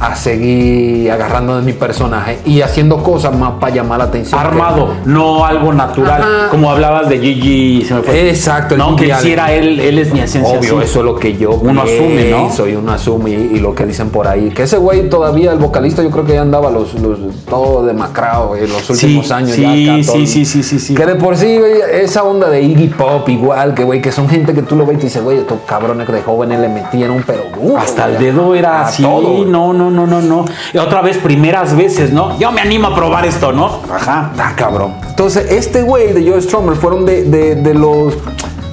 [0.00, 4.38] a seguir agarrando de mi personaje y haciendo cosas más para llamar la atención.
[4.40, 6.22] Armado, no algo natural.
[6.22, 6.48] Ajá.
[6.50, 8.28] Como hablabas de Gigi, se me fue.
[8.30, 10.58] Exacto, No, que Gigi él sí era él, él es mi esencia.
[10.58, 12.50] Obvio, eso es lo que yo Uno asume, ¿no?
[12.52, 14.50] Soy uno asume y, y lo que dicen por ahí.
[14.50, 18.54] Que ese güey todavía, el vocalista, yo creo que ya andaba los, los- todo demacrado
[18.56, 19.50] en los últimos Sí, años.
[19.52, 20.94] sí, ya acá, sí, sí, sí, sí, sí.
[20.94, 21.58] Que de por sí,
[21.92, 24.96] esa onda de Iggy Pop, igual, que güey, que son gente que tú lo ves
[24.96, 28.54] y te dices, güey, estos cabrones de jóvenes le metieron, pero duro, Hasta el dedo
[28.54, 29.02] era así.
[29.02, 29.44] todo, güey.
[29.50, 30.44] no, no, no, no, no.
[30.72, 32.38] Y otra vez, primeras veces, ¿no?
[32.38, 33.80] Yo me animo a probar esto, ¿no?
[33.92, 34.28] Ajá.
[34.32, 34.94] Está cabrón.
[35.08, 38.14] Entonces, este güey de Joe Strummer fueron de, de- de los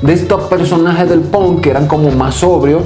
[0.01, 2.83] de estos personajes del punk que eran como más sobrios.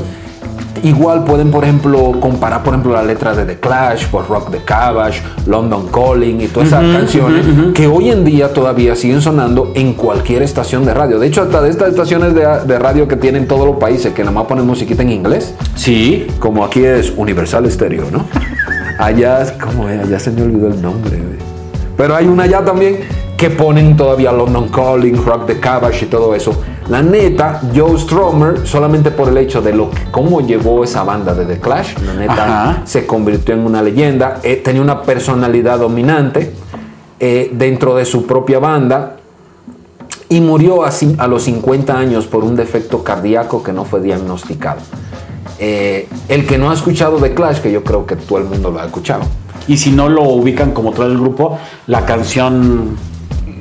[0.83, 4.59] Igual pueden, por ejemplo, comparar, por ejemplo, las letras de The Clash, por Rock the
[4.63, 9.93] Cabbage, London Calling y todas esas canciones que hoy en día todavía siguen sonando en
[9.93, 11.19] cualquier estación de radio.
[11.19, 14.21] De hecho, hasta de estas estaciones de, de radio que tienen todos los países, que
[14.23, 16.27] nada más ponen musiquita en inglés, Sí.
[16.39, 18.25] como aquí es Universal Stereo, ¿no?
[18.99, 20.01] Allá, ¿cómo es?
[20.05, 21.19] Allá se me olvidó el nombre.
[21.95, 22.99] Pero hay una allá también
[23.37, 26.61] que ponen todavía London Calling, Rock the Cabbage y todo eso.
[26.89, 31.35] La neta, Joe Strummer, solamente por el hecho de lo que, cómo llevó esa banda
[31.35, 32.81] de The Clash, la neta, Ajá.
[32.85, 34.39] se convirtió en una leyenda.
[34.41, 36.51] Eh, tenía una personalidad dominante
[37.19, 39.17] eh, dentro de su propia banda
[40.29, 44.79] y murió así a los 50 años por un defecto cardíaco que no fue diagnosticado.
[45.59, 48.71] Eh, el que no ha escuchado The Clash, que yo creo que todo el mundo
[48.71, 49.21] lo ha escuchado.
[49.67, 52.95] Y si no lo ubican como todo el grupo, la canción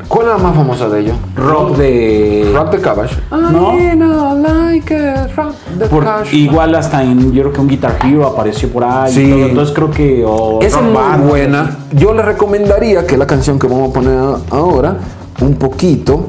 [0.09, 1.17] ¿Cuál es la más famosa de ellos?
[1.37, 2.51] rock de.
[2.55, 3.19] Rock the Cabbage.
[3.31, 3.79] ¿No?
[3.79, 6.35] I don't like it, rock the por- Cabbage.
[6.35, 9.13] igual hasta en, yo creo que un Guitar Hero apareció por ahí.
[9.13, 9.31] y Sí.
[9.31, 10.67] todo, entonces creo que.
[10.67, 11.77] Esa es muy Band, buena.
[11.93, 14.19] Yo le recomendaría que la canción que vamos a poner
[14.51, 14.97] ahora,
[15.43, 16.29] un poquito.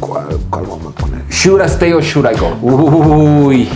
[0.00, 1.22] ¿Cuál, cuál vamos a poner?
[1.28, 2.48] Should I Stay or Should I Go?
[3.46, 3.68] Uy,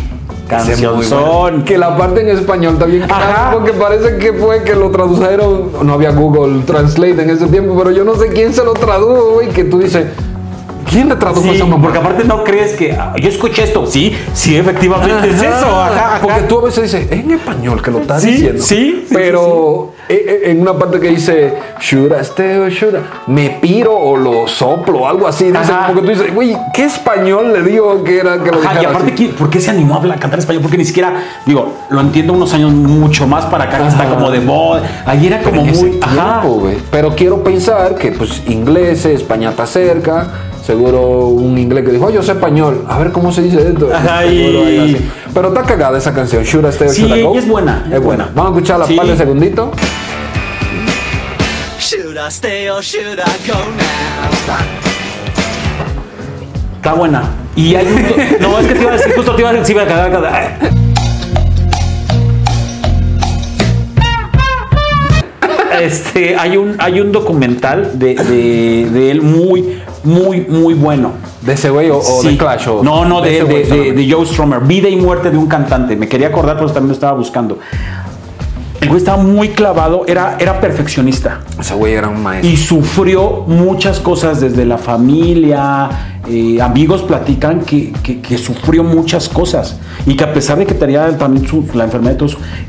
[0.58, 1.64] Bueno.
[1.64, 3.50] Que la parte en español también Ajá.
[3.52, 5.70] porque parece que fue que lo tradujeron.
[5.84, 9.32] No había Google Translate en ese tiempo, pero yo no sé quién se lo tradujo,
[9.34, 9.48] güey.
[9.48, 10.06] Que tú dices,
[10.88, 11.82] ¿quién le tradujo Sí, esa mamá?
[11.82, 13.86] porque aparte no crees que ah, yo escuché esto.
[13.86, 15.66] Sí, sí, efectivamente es eso.
[15.66, 16.18] Ajá, ajá.
[16.22, 18.62] Porque tú a veces dices, es en español que lo estás Sí, diciendo.
[18.62, 19.89] sí, sí, Pero
[20.50, 21.80] en una parte que dice, or
[22.70, 25.44] should I-" Me piro o lo soplo o algo así.
[25.46, 25.86] Dice, Ajá.
[25.88, 28.84] como que tú dices, güey, ¿qué español le digo que era que lo Ajá, y
[28.84, 30.62] aparte, así?" ¿qué- ¿por qué se animó a hablar, cantar español?
[30.62, 31.12] Porque ni siquiera,
[31.46, 34.14] digo, lo entiendo unos años mucho más para acá, que está Ajá.
[34.14, 34.80] como de voz.
[35.06, 35.98] Ahí era como muy.
[36.02, 36.40] Ajá.
[36.40, 36.76] tiempo, güey.
[36.90, 40.26] Pero quiero pensar que, pues, ingleses, España está cerca.
[40.64, 42.84] Seguro un inglés que dijo, "Oh, yo sé español.
[42.88, 43.88] A ver cómo se dice esto.
[43.92, 44.20] Ajá.
[45.34, 47.34] Pero está cagada esa canción, Should I Stay or Sí, Should I Go?
[47.38, 48.24] es buena, es Es buena.
[48.24, 48.28] buena.
[48.34, 48.94] Vamos a escucharla Sí.
[48.94, 49.68] par de segunditos.
[52.10, 54.30] Should I stay or should I go now?
[56.76, 57.22] Está buena.
[57.54, 59.76] Y hay un- No, es que te iba a decir, justo te iba a decir,
[59.76, 60.58] iba a
[65.80, 71.12] Este, hay un, hay un documental de, de- de él muy, muy, muy bueno.
[71.42, 72.36] De ese güey o, o de.
[72.36, 72.66] Clash.
[72.68, 74.58] O no, no, de, de- de- Joe Strummer.
[74.62, 75.94] Vida y muerte de un cantante.
[75.94, 77.60] Me quería acordar, pero también lo estaba buscando.
[78.80, 81.40] El güey estaba muy clavado, era, era perfeccionista.
[81.58, 82.50] Ese güey era un maestro.
[82.50, 85.90] Y sufrió muchas cosas desde la familia,
[86.26, 89.76] eh, amigos platican que, que- que sufrió muchas cosas
[90.06, 92.16] y que a pesar de que tenía también su- la enfermedad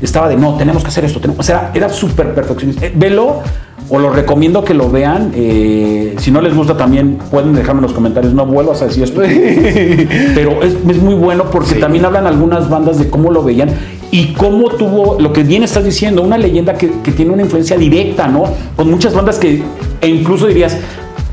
[0.02, 1.18] estaba de no, tenemos que hacer esto.
[1.18, 1.40] tenemos-".
[1.40, 2.84] o sea, era súper perfeccionista.
[2.86, 3.40] Eh, velo
[3.88, 5.32] o lo recomiendo que lo vean.
[5.34, 9.02] eh, si no les gusta también pueden dejarme en los comentarios, no vuelvas a decir
[9.02, 9.22] esto.
[10.34, 13.70] Pero es, es muy bueno porque también hablan algunas bandas de cómo lo veían
[14.12, 17.78] y cómo tuvo, lo que bien estás diciendo, una leyenda que, que tiene una influencia
[17.78, 18.44] directa, ¿no?
[18.76, 19.62] Con muchas bandas que,
[20.02, 20.76] e incluso dirías,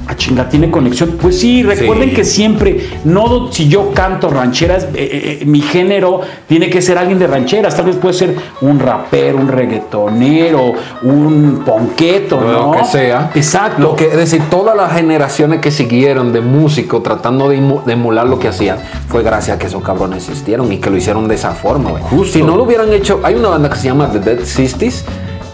[0.10, 1.18] a chinga, tiene conexión.
[1.22, 2.16] Pues sí, recuerden Sí.
[2.16, 6.97] que siempre, no si yo canto rancheras, eh, eh, eh, mi género tiene que ser
[6.97, 12.72] alguien de rancheras, tal vez puede ser un rapero, un reggaetonero, un ponqueto, lo ¿no?
[12.72, 13.30] que sea.
[13.36, 13.84] Exacto.
[13.84, 18.39] Lo que, es decir, todas las generaciones que siguieron de músicos tratando de, emular lo
[18.39, 18.80] que hacían
[19.10, 22.26] fue gracias a que esos cabrones existieron y que lo hicieron de esa forma, güey.
[22.26, 25.05] Si no lo hubieran hecho, hay una banda que se llama The Dead Sixties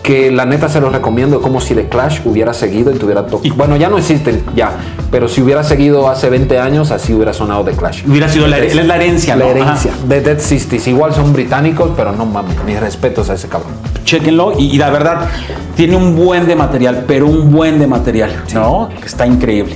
[0.05, 3.41] que la neta se los recomiendo como si The Clash hubiera seguido y tuviera to-
[3.55, 4.71] bueno ya no existen ya
[5.09, 8.59] pero si hubiera seguido hace 20 años así hubiera sonado The Clash Hubiera sido la,
[8.59, 9.51] es la herencia, la ¿no?
[9.51, 10.01] herencia Ajá.
[10.07, 13.71] The Dead Sixties igual son británicos pero no mames mis respetos a ese cabrón
[14.03, 15.27] Chequenlo y, y la verdad
[15.75, 18.89] tiene un buen de material, pero un buen de material, ¿no?
[19.01, 19.75] Que está increíble.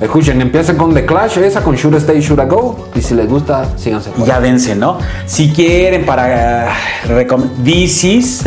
[0.00, 3.14] escuchen empiecen con The Clash esa con Should I Stay Should I Go y si
[3.14, 4.96] les gusta síganse Y ya dense, ¿no?
[5.26, 6.68] Si quieren para
[7.06, 8.42] recom- This is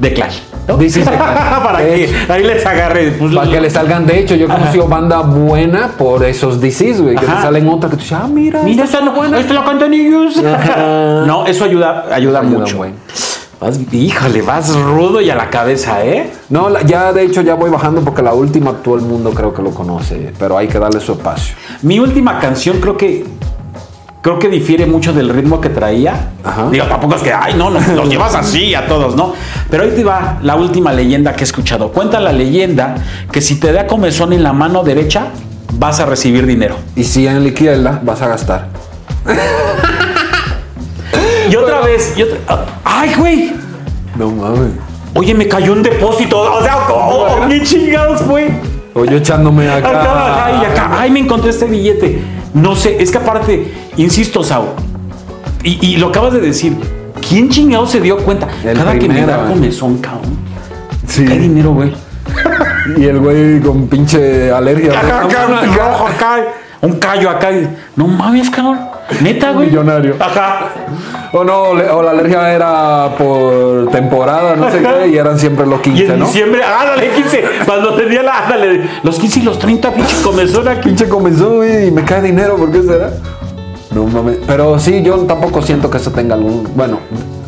[0.00, 0.38] The Clash.
[0.66, 0.76] ¿no?
[0.76, 1.62] This is The Clash.
[1.64, 3.12] para que ahí les agarre.
[3.18, 7.00] pues, Para que le salgan, de hecho, yo he conocido banda buena por esos DCs,
[7.00, 9.38] güey, que te salen otras que tú dices, ah, mira, Mira, esta esta, está buena.
[9.40, 10.34] esta la cantan ellos.
[11.26, 12.76] No, eso ayuda, ayuda Ayuda mucho.
[12.78, 12.94] buen.
[13.60, 16.30] Vas, híjole, vas rudo y a la cabeza, ¿eh?
[16.50, 19.62] No, ya de hecho ya voy bajando porque la última todo el mundo creo que
[19.62, 21.54] lo conoce, pero hay que darle su espacio.
[21.82, 23.24] Mi última canción creo que
[24.20, 26.30] creo que difiere mucho del ritmo que traía.
[26.42, 26.68] Ajá.
[26.70, 29.34] Digo, tampoco es que, ay, no, los llevas así a todos, ¿no?
[29.74, 31.90] Pero ahí te va la última leyenda que he escuchado.
[31.90, 32.94] Cuenta la leyenda
[33.32, 35.30] que si te da comezón en la mano derecha,
[35.72, 36.76] vas a recibir dinero.
[36.94, 38.68] Y si en la izquierda vas a gastar.
[41.50, 42.38] Y otra vez, y otra,
[42.84, 43.52] ay, güey.
[44.16, 44.70] No mames.
[45.14, 46.40] Oye, me cayó un depósito.
[46.40, 48.50] O sea, oh, ¿qué chingados fue?
[48.94, 49.88] O yo echándome acá.
[49.88, 50.90] Acá, acá y acá.
[51.00, 52.22] Ay, me encontré este billete.
[52.54, 54.68] No sé, es que aparte, insisto, Sau,
[55.64, 56.76] y, y lo acabas de decir,
[57.28, 58.48] ¿quién chingado se dio cuenta?
[58.64, 60.36] El Cada que me primero, da comezón, cabrón.
[61.06, 61.24] Sí.
[61.24, 61.92] ¿Qué dinero, güey?
[62.98, 64.98] Y el güey con pinche alergia.
[64.98, 66.36] Acá, acá, un rojo acá,
[66.82, 67.50] un callo acá.
[67.50, 67.66] y-
[67.96, 68.78] No mames, cabrón.
[69.22, 69.68] Neta, güey.
[69.68, 70.16] Millonario.
[70.20, 70.66] Ajá.
[71.32, 75.80] O no, o la alergia era por temporada, no sé qué, y eran siempre los
[75.80, 76.26] Y 15, en ¿no?
[76.26, 77.44] diciembre, ándale, 15.
[77.66, 80.88] Cuando tenía la, ándale, los 15 y los 30, pinche comezón aquí.
[80.90, 83.10] Pinche comenzó güey, y me cae dinero, ¿por qué será?
[83.94, 84.38] No mames.
[84.46, 86.68] Pero sí, yo tampoco siento que eso tenga algún.
[86.74, 86.98] Bueno,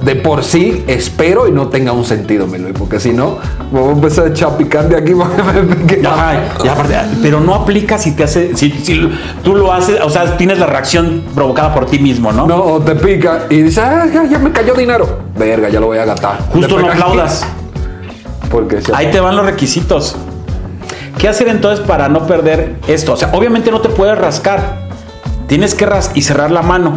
[0.02, 3.38] de por sí espero y no tenga un sentido, Luis, porque si no,
[3.72, 6.06] voy a empezar a echar picante aquí porque me pique.
[6.06, 9.10] Ajá, y aparte, pero no aplica si te hace, si, si
[9.42, 12.46] tú lo haces, o sea, tienes la reacción provocada por ti mismo, ¿no?
[12.46, 15.18] No, o te pica y dices, ah, ya, ya me cayó dinero.
[15.36, 16.38] Verga, ya lo voy a gastar.
[16.52, 17.44] Justo no aplaudas.
[18.50, 20.14] Porque si Ahí te van los requisitos.
[21.18, 23.14] ¿Qué hacer entonces para no perder esto?
[23.14, 24.85] O sea, obviamente no te puedes rascar.
[25.46, 26.94] Tienes que ras y cerrar la mano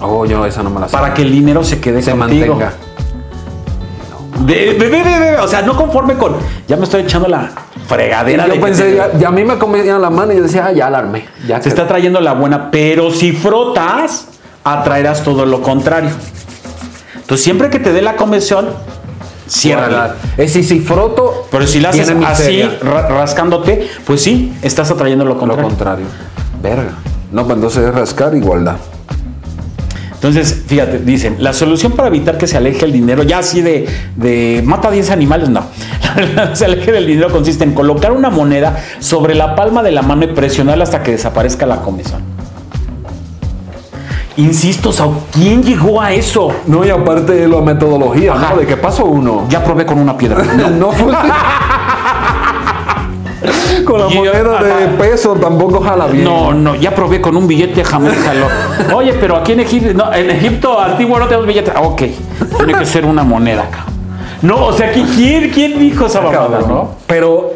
[0.00, 0.92] Oh, yo esa no me la sé.
[0.92, 2.54] para que el dinero se quede se contigo.
[2.56, 2.72] mantenga.
[4.44, 6.36] De- de- de- de- de- o sea, no conforme con.
[6.68, 7.50] Ya me estoy echando la
[7.88, 8.42] fregadera.
[8.44, 10.66] de Yo que pensé, ya, ya a mí me comían la mano y yo decía,
[10.66, 11.26] ah, ya la armé.
[11.46, 14.26] Ya Se está trayendo la buena, pero si frotas,
[14.64, 16.10] atraerás todo lo contrario.
[17.14, 18.68] Entonces, siempre que te dé la convención,
[19.48, 20.16] ciérrala.
[20.36, 21.46] Es decir, si froto.
[21.50, 25.64] Pero si la haces así, ra- rascándote, pues sí, estás atrayendo lo Lo contrario.
[25.68, 26.06] contrario.
[26.60, 26.92] Verga.
[27.34, 28.76] No, pues entonces es rascar igualdad.
[30.14, 33.88] Entonces, fíjate, dicen, la solución para evitar que se aleje el dinero, ya así de,
[34.14, 35.64] de mata 10 animales, no.
[36.52, 40.22] se aleje del dinero consiste en colocar una moneda sobre la palma de la mano
[40.24, 42.22] y presionarla hasta que desaparezca la comezón.
[44.36, 46.52] Insisto, Sao, ¿quién llegó a eso?
[46.68, 48.50] No, y aparte la metodología, Ajá.
[48.54, 48.60] ¿no?
[48.60, 49.46] De qué paso uno.
[49.48, 50.44] Ya probé con una piedra.
[50.56, 50.70] No.
[50.70, 51.12] No fue.
[53.84, 56.24] Con la moneda de peso tampoco jala bien.
[56.24, 58.46] No, no, ya probé con un billete jamás jaló.
[58.96, 61.72] Oye, pero aquí en Egipto, no, en Egipto antiguo no tenemos billetes.
[61.76, 62.02] Ah, ok,
[62.56, 63.84] tiene que ser una moneda acá.
[64.42, 66.68] No, o sea, ¿qui- ¿quién, quién dijo esa mamada, Cabrón.
[66.68, 66.90] no?
[67.06, 67.53] Pero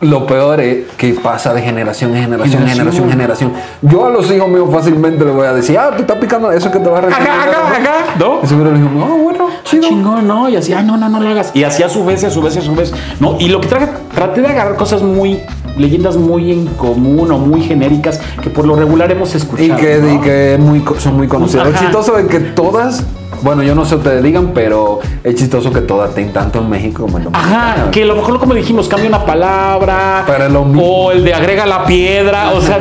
[0.00, 2.76] lo peor es que pasa de generación en generación, Generación.
[2.78, 3.52] generación en generación.
[3.82, 6.70] Yo a los hijos míos fácilmente les voy a decir, ah, tú estás picando eso
[6.70, 7.28] que te va a recibir.
[7.28, 8.40] Acá, acá, acá, ¿no?
[8.42, 9.82] Y seguro les digo, ah, bueno, chido.
[9.88, 11.50] Chingón, no, y así, ay, no, no, no lo hagas.
[11.52, 12.92] Y así a su vez, a su vez, y a su vez.
[13.18, 15.40] No, y lo que traje, traté de agarrar cosas muy,
[15.76, 19.66] leyendas muy en común o muy genéricas que por lo regular hemos escuchado.
[19.66, 20.14] Y que, ¿no?
[20.14, 21.66] y que es muy, co- son muy conocidas.
[21.72, 23.02] Lo chistoso es que todas,
[23.42, 27.02] bueno, yo no sé ustedes digan, pero es chistoso que todas estén tanto en México
[27.02, 27.72] como en Dominicana.
[27.74, 30.24] Ajá, que a lo mejor como dijimos, cambia una palabra.
[30.26, 30.82] Pero lo mismo.
[30.82, 32.50] O el de agrega la piedra.
[32.52, 32.78] O sea,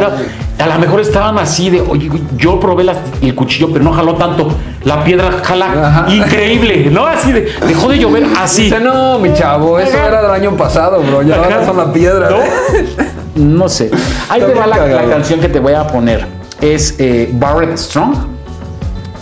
[0.59, 4.15] a lo mejor estaban así de, oye, yo probé las- el cuchillo, pero no jaló
[4.15, 4.47] tanto.
[4.83, 6.05] La piedra jala Ajá.
[6.13, 7.05] increíble, ¿no?
[7.05, 8.63] Así de, dejó de llover así.
[8.63, 10.07] Dice, no, mi chavo, eso Ajá.
[10.07, 11.21] era del año pasado, bro.
[11.21, 12.31] Ya ahora son las piedras.
[12.31, 12.37] ¿No?
[13.37, 13.91] No sé.
[14.29, 16.25] Ahí Está te va la, la canción que te voy a poner.
[16.59, 18.15] Es eh, Barrett Strong.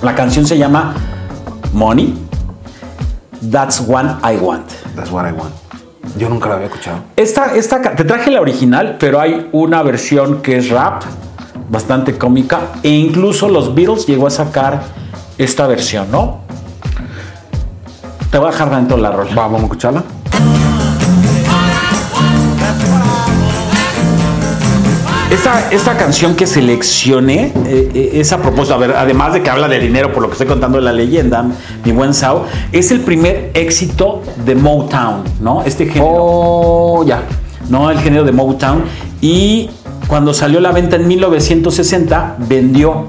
[0.02, 0.96] La canción se llama
[1.76, 2.14] Money.
[3.52, 4.66] That's one I want.
[4.96, 5.54] That's what I want.
[6.18, 7.00] Yo nunca la había escuchado.
[7.18, 11.04] Esta, esta, te traje la original, pero hay una versión que es rap,
[11.70, 14.84] bastante cómica, e incluso los Beatles llegó a sacar
[15.38, 16.40] esta versión, ¿no?
[18.32, 19.36] Te voy a dejar dentro la rola.
[19.36, 20.04] Va, vamos a escucharla.
[25.32, 29.50] Esta, esta canción que seleccioné eh, eh, es a propósito, a ver, además de que
[29.50, 31.46] habla de dinero, por lo que estoy contando de la leyenda,
[31.84, 35.64] mi buen Sao, es el primer éxito de Motown, ¿no?
[35.64, 36.14] Este género.
[36.14, 37.24] Oh, ya.
[37.70, 37.90] ¿no?
[37.90, 38.84] El género de Motown.
[39.22, 39.70] Y
[40.08, 43.06] cuando salió a la venta en 1960, vendió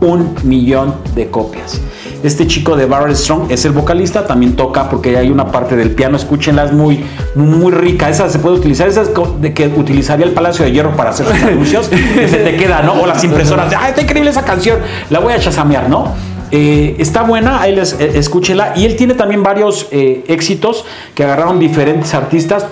[0.00, 1.80] un millón de copias.
[2.22, 5.92] Este chico de Barrett Strong es el vocalista, también toca porque hay una parte del
[5.92, 7.04] piano, escúchenla, es muy,
[7.34, 8.10] muy rica.
[8.10, 9.10] Esa se puede utilizar, esa es
[9.40, 11.86] de que utilizaría el Palacio de Hierro para hacer sus anuncios.
[11.86, 13.00] se te queda, ¿no?
[13.00, 13.72] O las impresoras.
[13.78, 14.80] ¡Ah, está increíble esa canción!
[15.08, 16.12] La voy a chasamear, ¿no?
[16.50, 18.74] Eh, está buena, ahí les eh, escúchenla.
[18.76, 22.66] Y él tiene también varios eh, éxitos que agarraron diferentes artistas.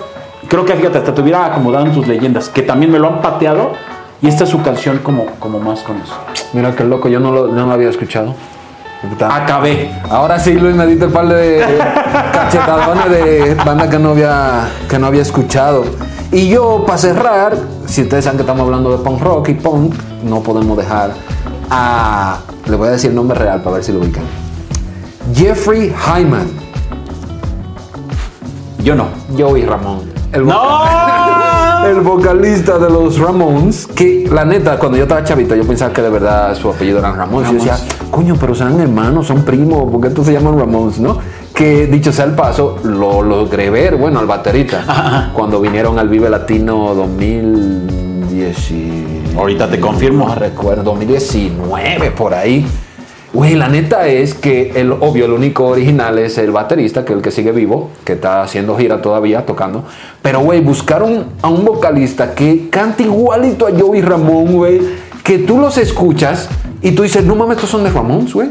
[0.47, 3.21] Creo que fíjate, hasta te hubiera acomodado en tus leyendas, que también me lo han
[3.21, 3.73] pateado.
[4.21, 6.13] Y esta es su canción como, como más con eso.
[6.53, 8.35] Mira qué loco, yo no lo, no lo había escuchado.
[9.29, 9.91] Acabé.
[10.09, 11.63] Ahora sí, Luis, me diste el par de
[12.33, 15.85] cachetadones de banda que no había, que no había escuchado.
[16.31, 19.95] Y yo, para cerrar, si ustedes saben que estamos hablando de punk rock y punk,
[20.23, 21.11] no podemos dejar
[21.69, 22.39] a.
[22.67, 24.23] Le voy a decir el nombre real para ver si lo ubican.
[25.33, 26.47] Jeffrey Hyman.
[28.83, 29.07] Yo no.
[29.37, 30.18] Joey Ramón.
[30.31, 31.85] El ¡No!
[31.87, 36.01] el vocalista de los Ramones, que la neta, cuando yo estaba chavito, yo pensaba que
[36.01, 37.49] de verdad su apellido era Ramones.
[37.49, 37.77] Y yo decía,
[38.11, 41.17] coño, pero son hermanos, son primos, ¿por qué entonces se llaman Ramones, no?
[41.53, 46.29] Que dicho sea el paso, lo logré ver, bueno, al baterista, cuando vinieron al Vive
[46.29, 48.71] Latino 2010.
[48.71, 49.05] y-
[49.37, 50.27] Ahorita te confirmo.
[50.27, 52.67] No recuerdo, 2019, por ahí.
[53.31, 57.17] Güey, la neta es que el obvio, el único original es el baterista, que es
[57.17, 59.83] el que sigue vivo, que está haciendo gira todavía, tocando.
[60.23, 64.81] Pero, güey, buscaron a un vocalista que canta igualito a Joey Ramón, güey,
[65.23, 66.49] que tú los escuchas
[66.81, 68.49] y tú dices, no mames, estos son de Ramón, güey.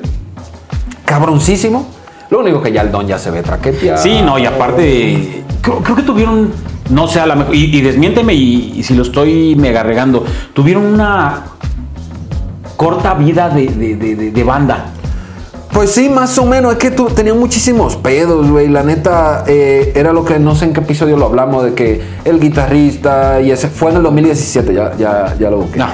[1.05, 1.89] Cabroncísimo.
[2.31, 4.01] Lo único que ya el don ya se ve traqueteado.
[4.01, 6.53] Sí, no, y aparte, creo, creo que tuvieron,
[6.91, 10.85] no sé, a mejor, y, y desmiénteme y, y si lo estoy mega regando, tuvieron
[10.85, 11.43] una
[12.79, 14.87] corta vida de, de- de- de- banda.
[15.73, 16.73] Pues sí, más o menos.
[16.73, 18.69] Es que tú tenías muchísimos pedos, güey.
[18.69, 22.01] La neta, eh, era lo que no sé en qué episodio lo hablamos, de que
[22.25, 25.79] el guitarrista, y ese fue en el 2017, ya, ya, ya lo busqué.
[25.81, 25.87] No.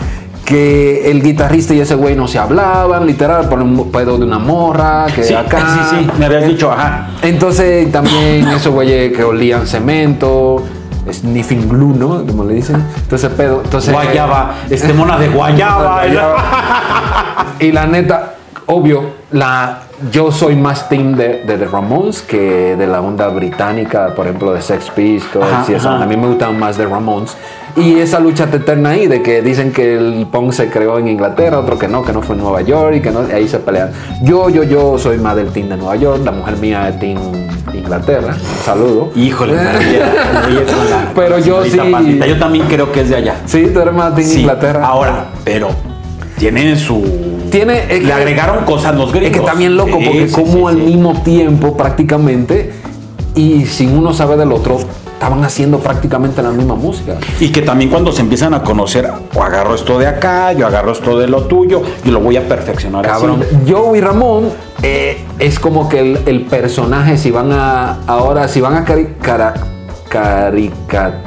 [0.45, 4.39] Que el guitarrista y ese güey no se hablaban, literal, por un pedo de una
[4.39, 5.89] morra, que Sí, acá.
[5.91, 7.12] sí, sí, me habías dicho, ajá.
[7.22, 10.53] Entonces también esos güeyes que olían cemento,
[11.12, 12.24] sniffing glue, ¿no?
[12.26, 12.84] Como le dicen.
[12.96, 13.61] Entonces pedo.
[13.64, 16.02] Entonces, Guayaba, este mona de guayaba.
[17.61, 18.34] y la neta,
[18.66, 19.80] obvio, la,
[20.11, 24.52] yo soy más team de, de The Ramones que de la onda británica, por ejemplo,
[24.52, 25.88] de Sex Pistols Ajá, y eso.
[25.90, 26.02] ajá.
[26.02, 27.36] A mí me gustan más The Ramones.
[27.76, 31.58] Y esa lucha eterna ahí de que dicen que el punk se creó en Inglaterra,
[31.58, 33.58] otro que no, que no fue en Nueva York y que no, y ahí se
[33.58, 33.90] pelean.
[34.22, 37.18] Yo, yo, yo soy más del team de Nueva York, la mujer mía es team
[37.74, 38.28] Inglaterra.
[38.34, 39.10] Un saludo.
[39.16, 39.54] Híjole,
[41.14, 42.26] Pero yo sí- Pandita.
[42.26, 43.36] Yo también creo que es de allá.
[43.46, 44.84] Sí, tú eres más team Sí, Inglaterra.
[44.86, 45.68] Ahora, pero
[46.38, 47.02] tienen su.
[47.50, 49.32] Tiene, es Le que- agregaron cosas los Es gringos.
[49.32, 52.72] que está bien loco, Sí, porque sí, como sí, al mismo tiempo prácticamente,
[53.34, 54.78] y sin uno sabe del otro,
[55.24, 57.14] estaban haciendo prácticamente la misma música.
[57.40, 60.92] Y que también cuando se empiezan a conocer, o agarro esto de acá, yo agarro
[60.92, 63.40] esto de lo tuyo, y lo voy a perfeccionar Cabrón.
[63.42, 63.72] así.
[63.72, 64.50] Joe y Ramón
[64.82, 68.00] eh, es como que el, el personaje, si van a.
[68.06, 69.54] Ahora, si van a cari, cara,
[70.10, 71.22] carica,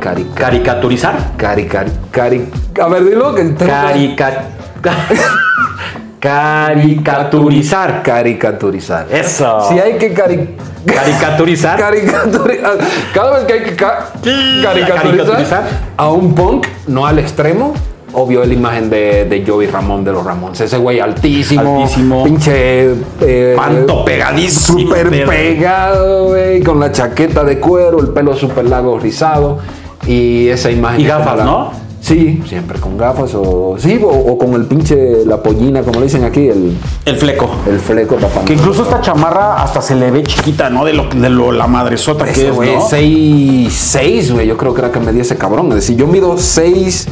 [0.00, 1.34] carica, Caricaturizar.
[1.36, 2.48] carica, cari,
[2.82, 4.42] a ver, dilo que Carica...
[6.18, 8.02] Caricaturizar.
[8.02, 9.06] caricaturizar.
[9.12, 9.68] Eso.
[9.68, 10.56] Si hay que cari,
[10.86, 11.78] Caricaturizar.
[11.78, 12.78] caricaturizar.
[13.12, 15.64] Cada vez que hay que ca- caricaturizar, Caricaturizar.
[15.96, 17.74] a un punk, no al extremo.
[18.12, 20.58] Obvio la imagen de, de Joey Ramón de los Ramones.
[20.60, 21.82] Ese güey altísimo.
[21.82, 22.24] Altísimo.
[22.24, 22.92] Pinche.
[23.20, 26.62] eh, Panto pegadísimo, Súper pegado, güey.
[26.62, 29.58] Con la chaqueta de cuero, el pelo súper largo, rizado.
[30.06, 31.00] Y esa imagen.
[31.00, 31.72] Y gafas, ¿no?
[32.06, 33.74] Sí, siempre con gafas o.
[33.80, 35.24] Sí, o, o con el pinche.
[35.26, 37.50] La pollina, como le dicen aquí, el, El fleco.
[37.68, 38.44] el fleco tapando.
[38.44, 40.84] Que incluso esta chamarra hasta se le ve chiquita, ¿no?
[40.84, 42.88] De lo, de lo la madresota que Ese es, güey, ¿no?
[42.88, 44.46] 6, 6, güey.
[44.46, 45.66] Yo creo que era que medía ese cabrón.
[45.70, 47.08] Es decir, yo mido 6,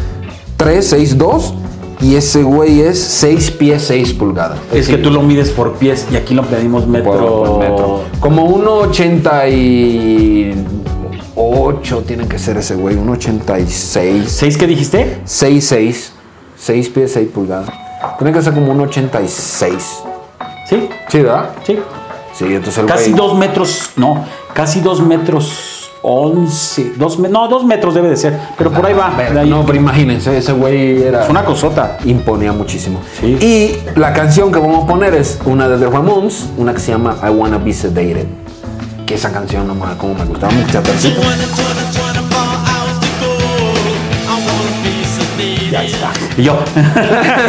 [0.58, 1.54] 3, 6, 2.
[2.00, 4.58] Y ese güey es 6 pies, 6 pulgadas.
[4.72, 7.12] Es que tú lo mides por pies y aquí lo pedimos metro.
[7.12, 8.00] por, por metro.
[8.20, 8.44] Como
[11.36, 12.96] 1,88 tiene que ser ese güey.
[12.96, 14.24] 1,86.
[14.26, 15.20] ¿Seis qué dijiste?
[15.24, 16.12] 6, 6.
[16.56, 17.68] 6 pies, 6 pulgadas.
[18.18, 19.78] Tiene que ser como 1,86.
[20.68, 21.50] Sí, ¿Sí, verdad?
[21.66, 21.78] sí.
[22.32, 24.24] Sí, entonces el Casi güey- dos metros, no,
[24.54, 28.92] casi dos metros once, dos, me- no, dos metros debe de ser, pero por ahí
[28.92, 29.10] va.
[29.16, 29.48] Verga, de ahí.
[29.50, 31.24] No, pero imagínense, ese güey era.
[31.24, 31.98] Es una cosota.
[32.04, 33.00] imponía muchísimo.
[33.20, 33.26] Sí.
[33.40, 36.90] Y la canción que vamos a poner es una de The Ramones, una que se
[36.92, 38.26] llama I Wanna Be Sedated.
[39.06, 40.82] Que esa canción, no mames, como me gustaba mucho.
[45.70, 46.12] Ya está.
[46.36, 46.58] Y yo,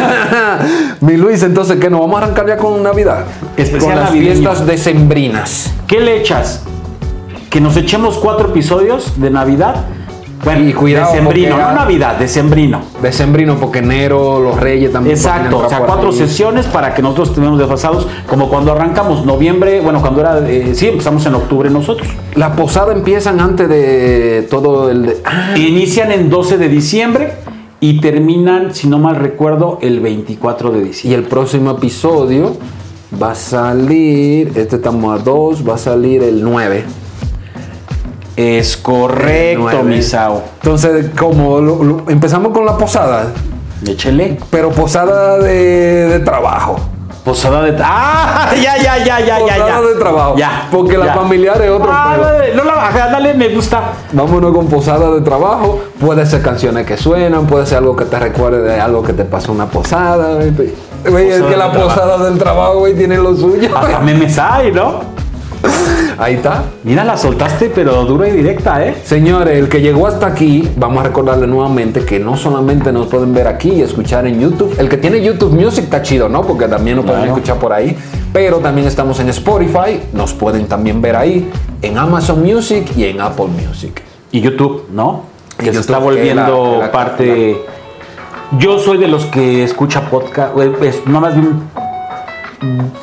[1.00, 1.88] Mi Luis, entonces, ¿qué?
[1.88, 3.24] ¿Nos vamos a arrancar ya con Navidad?
[3.56, 4.32] Especial con las navideño.
[4.32, 5.72] fiestas decembrinas.
[5.86, 6.62] ¿qué le echas?
[7.50, 9.84] Que nos echemos cuatro episodios de Navidad.
[10.44, 12.80] Bueno, Y cuidado, decembrino, no Navidad, decembrino.
[13.02, 15.16] Decembrino, porque enero, los reyes también.
[15.16, 16.16] Exacto, o sea, cuatro ahí.
[16.16, 20.88] sesiones para que nosotros estemos desfasados, como cuando arrancamos noviembre, bueno, cuando era, eh, sí,
[20.88, 22.06] empezamos en octubre nosotros.
[22.36, 25.06] La posada empiezan antes de todo el.
[25.06, 27.32] de- Ah, Inician en 12 de diciembre
[27.80, 31.22] y terminan, si no mal recuerdo, el 24 de Y diciembre.
[31.22, 32.56] el próximo episodio
[33.20, 34.52] va a salir.
[34.54, 36.84] Este estamos a 2, va a salir el 9.
[38.36, 39.82] Es correcto.
[39.82, 40.42] Misao.
[40.62, 43.28] Entonces, como lo- lo- empezamos con la posada,
[43.86, 44.38] Échele.
[44.50, 46.76] pero posada de, de trabajo.
[47.24, 47.76] Posada de.
[47.82, 48.52] ¡Ah!
[48.62, 49.38] Ya, ya, ya, ya, ya.
[49.40, 49.80] Posada ya.
[49.80, 50.34] de trabajo.
[50.36, 50.68] Ya.
[50.70, 53.80] Porque la familiar es otro Ah, dale, no la ajá, dale, me gusta.
[54.12, 55.80] Vámonos con posada de trabajo.
[55.98, 59.24] Puede ser canciones que suenan, puede ser algo que te recuerde de algo que te
[59.24, 60.34] pasó en una posada.
[61.08, 61.88] Güey, es Posada que la trabajo.
[61.94, 63.76] posada del trabajo, güey, tiene lo suyo.
[63.76, 65.00] Hasta memes hay, ¿no?
[66.18, 66.64] Ahí está.
[66.84, 68.96] Mira, la soltaste, pero dura y directa, ¿eh?
[69.04, 73.34] Señores, el que llegó hasta aquí, vamos a recordarle nuevamente que no solamente nos pueden
[73.34, 74.74] ver aquí y escuchar en YouTube.
[74.78, 76.42] El que tiene YouTube Music está chido, ¿no?
[76.42, 77.36] Porque también nos pueden Claro.
[77.36, 77.96] escuchar por ahí.
[78.32, 81.50] Pero también estamos en Spotify, nos pueden también ver ahí,
[81.82, 84.02] en Amazon Music y en Apple Music.
[84.32, 85.22] Y YouTube, ¿no?
[85.60, 87.56] Y Que se está que volviendo la- parte.
[88.58, 90.52] Yo soy de los que escucha podcast.
[90.58, 91.60] eh, No más bien.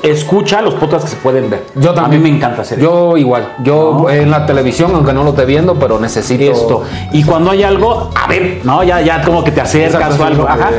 [0.02, 1.64] Escucha los podcasts que se pueden ver.
[1.76, 2.22] Yo también.
[2.22, 2.90] A mí me encanta hacer eso.
[2.90, 3.56] Yo igual.
[3.64, 4.10] Yo ¿No?
[4.10, 6.84] en la televisión, aunque no lo esté viendo, pero necesito esto.
[7.12, 8.84] Y cuando hay algo, a ver, ¿no?
[8.84, 10.48] Ya, ya como que te acercas o algo.
[10.48, 10.72] Ajá.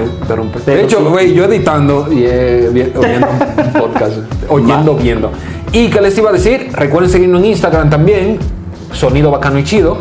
[0.66, 4.16] De hecho, güey, yo editando y eh, oyendo un podcast,
[4.48, 5.30] oyendo, viendo.
[5.72, 8.38] Y que les iba a decir, recuerden seguirnos en Instagram también,
[8.92, 9.98] Sonido Bacano y Chido,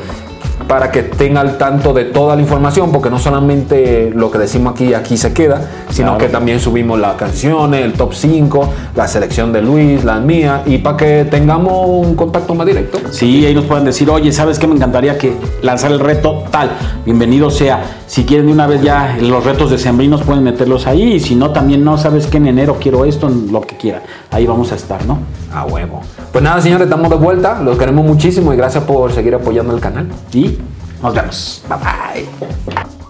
[0.67, 4.73] para que estén al tanto de toda la información, porque no solamente lo que decimos
[4.73, 6.17] aquí, aquí se queda, sino Claro.
[6.19, 10.77] que también subimos las canciones, el top 5, la selección de Luis, la mía, y
[10.79, 12.99] para que tengamos un contacto más directo.
[13.11, 14.67] Sí, ahí nos pueden decir, oye, ¿sabes qué?
[14.67, 16.71] Me encantaría que lanzar el reto tal.
[17.05, 17.81] Bienvenido sea.
[18.13, 21.13] Si quieren de una vez ya los retos de sembrinos pueden meterlos ahí.
[21.13, 22.37] Y si no, también no, ¿sabes qué?
[22.37, 24.03] En enero quiero esto, lo que quiera.
[24.29, 25.17] Ahí vamos a estar, ¿no?
[25.51, 25.99] A huevo.
[26.31, 27.59] Pues nada, señores, estamos de vuelta.
[27.63, 30.09] Los queremos muchísimo y gracias por seguir apoyando el canal.
[30.31, 30.59] Y
[31.01, 31.63] nos vemos.
[31.67, 33.02] Bye bye.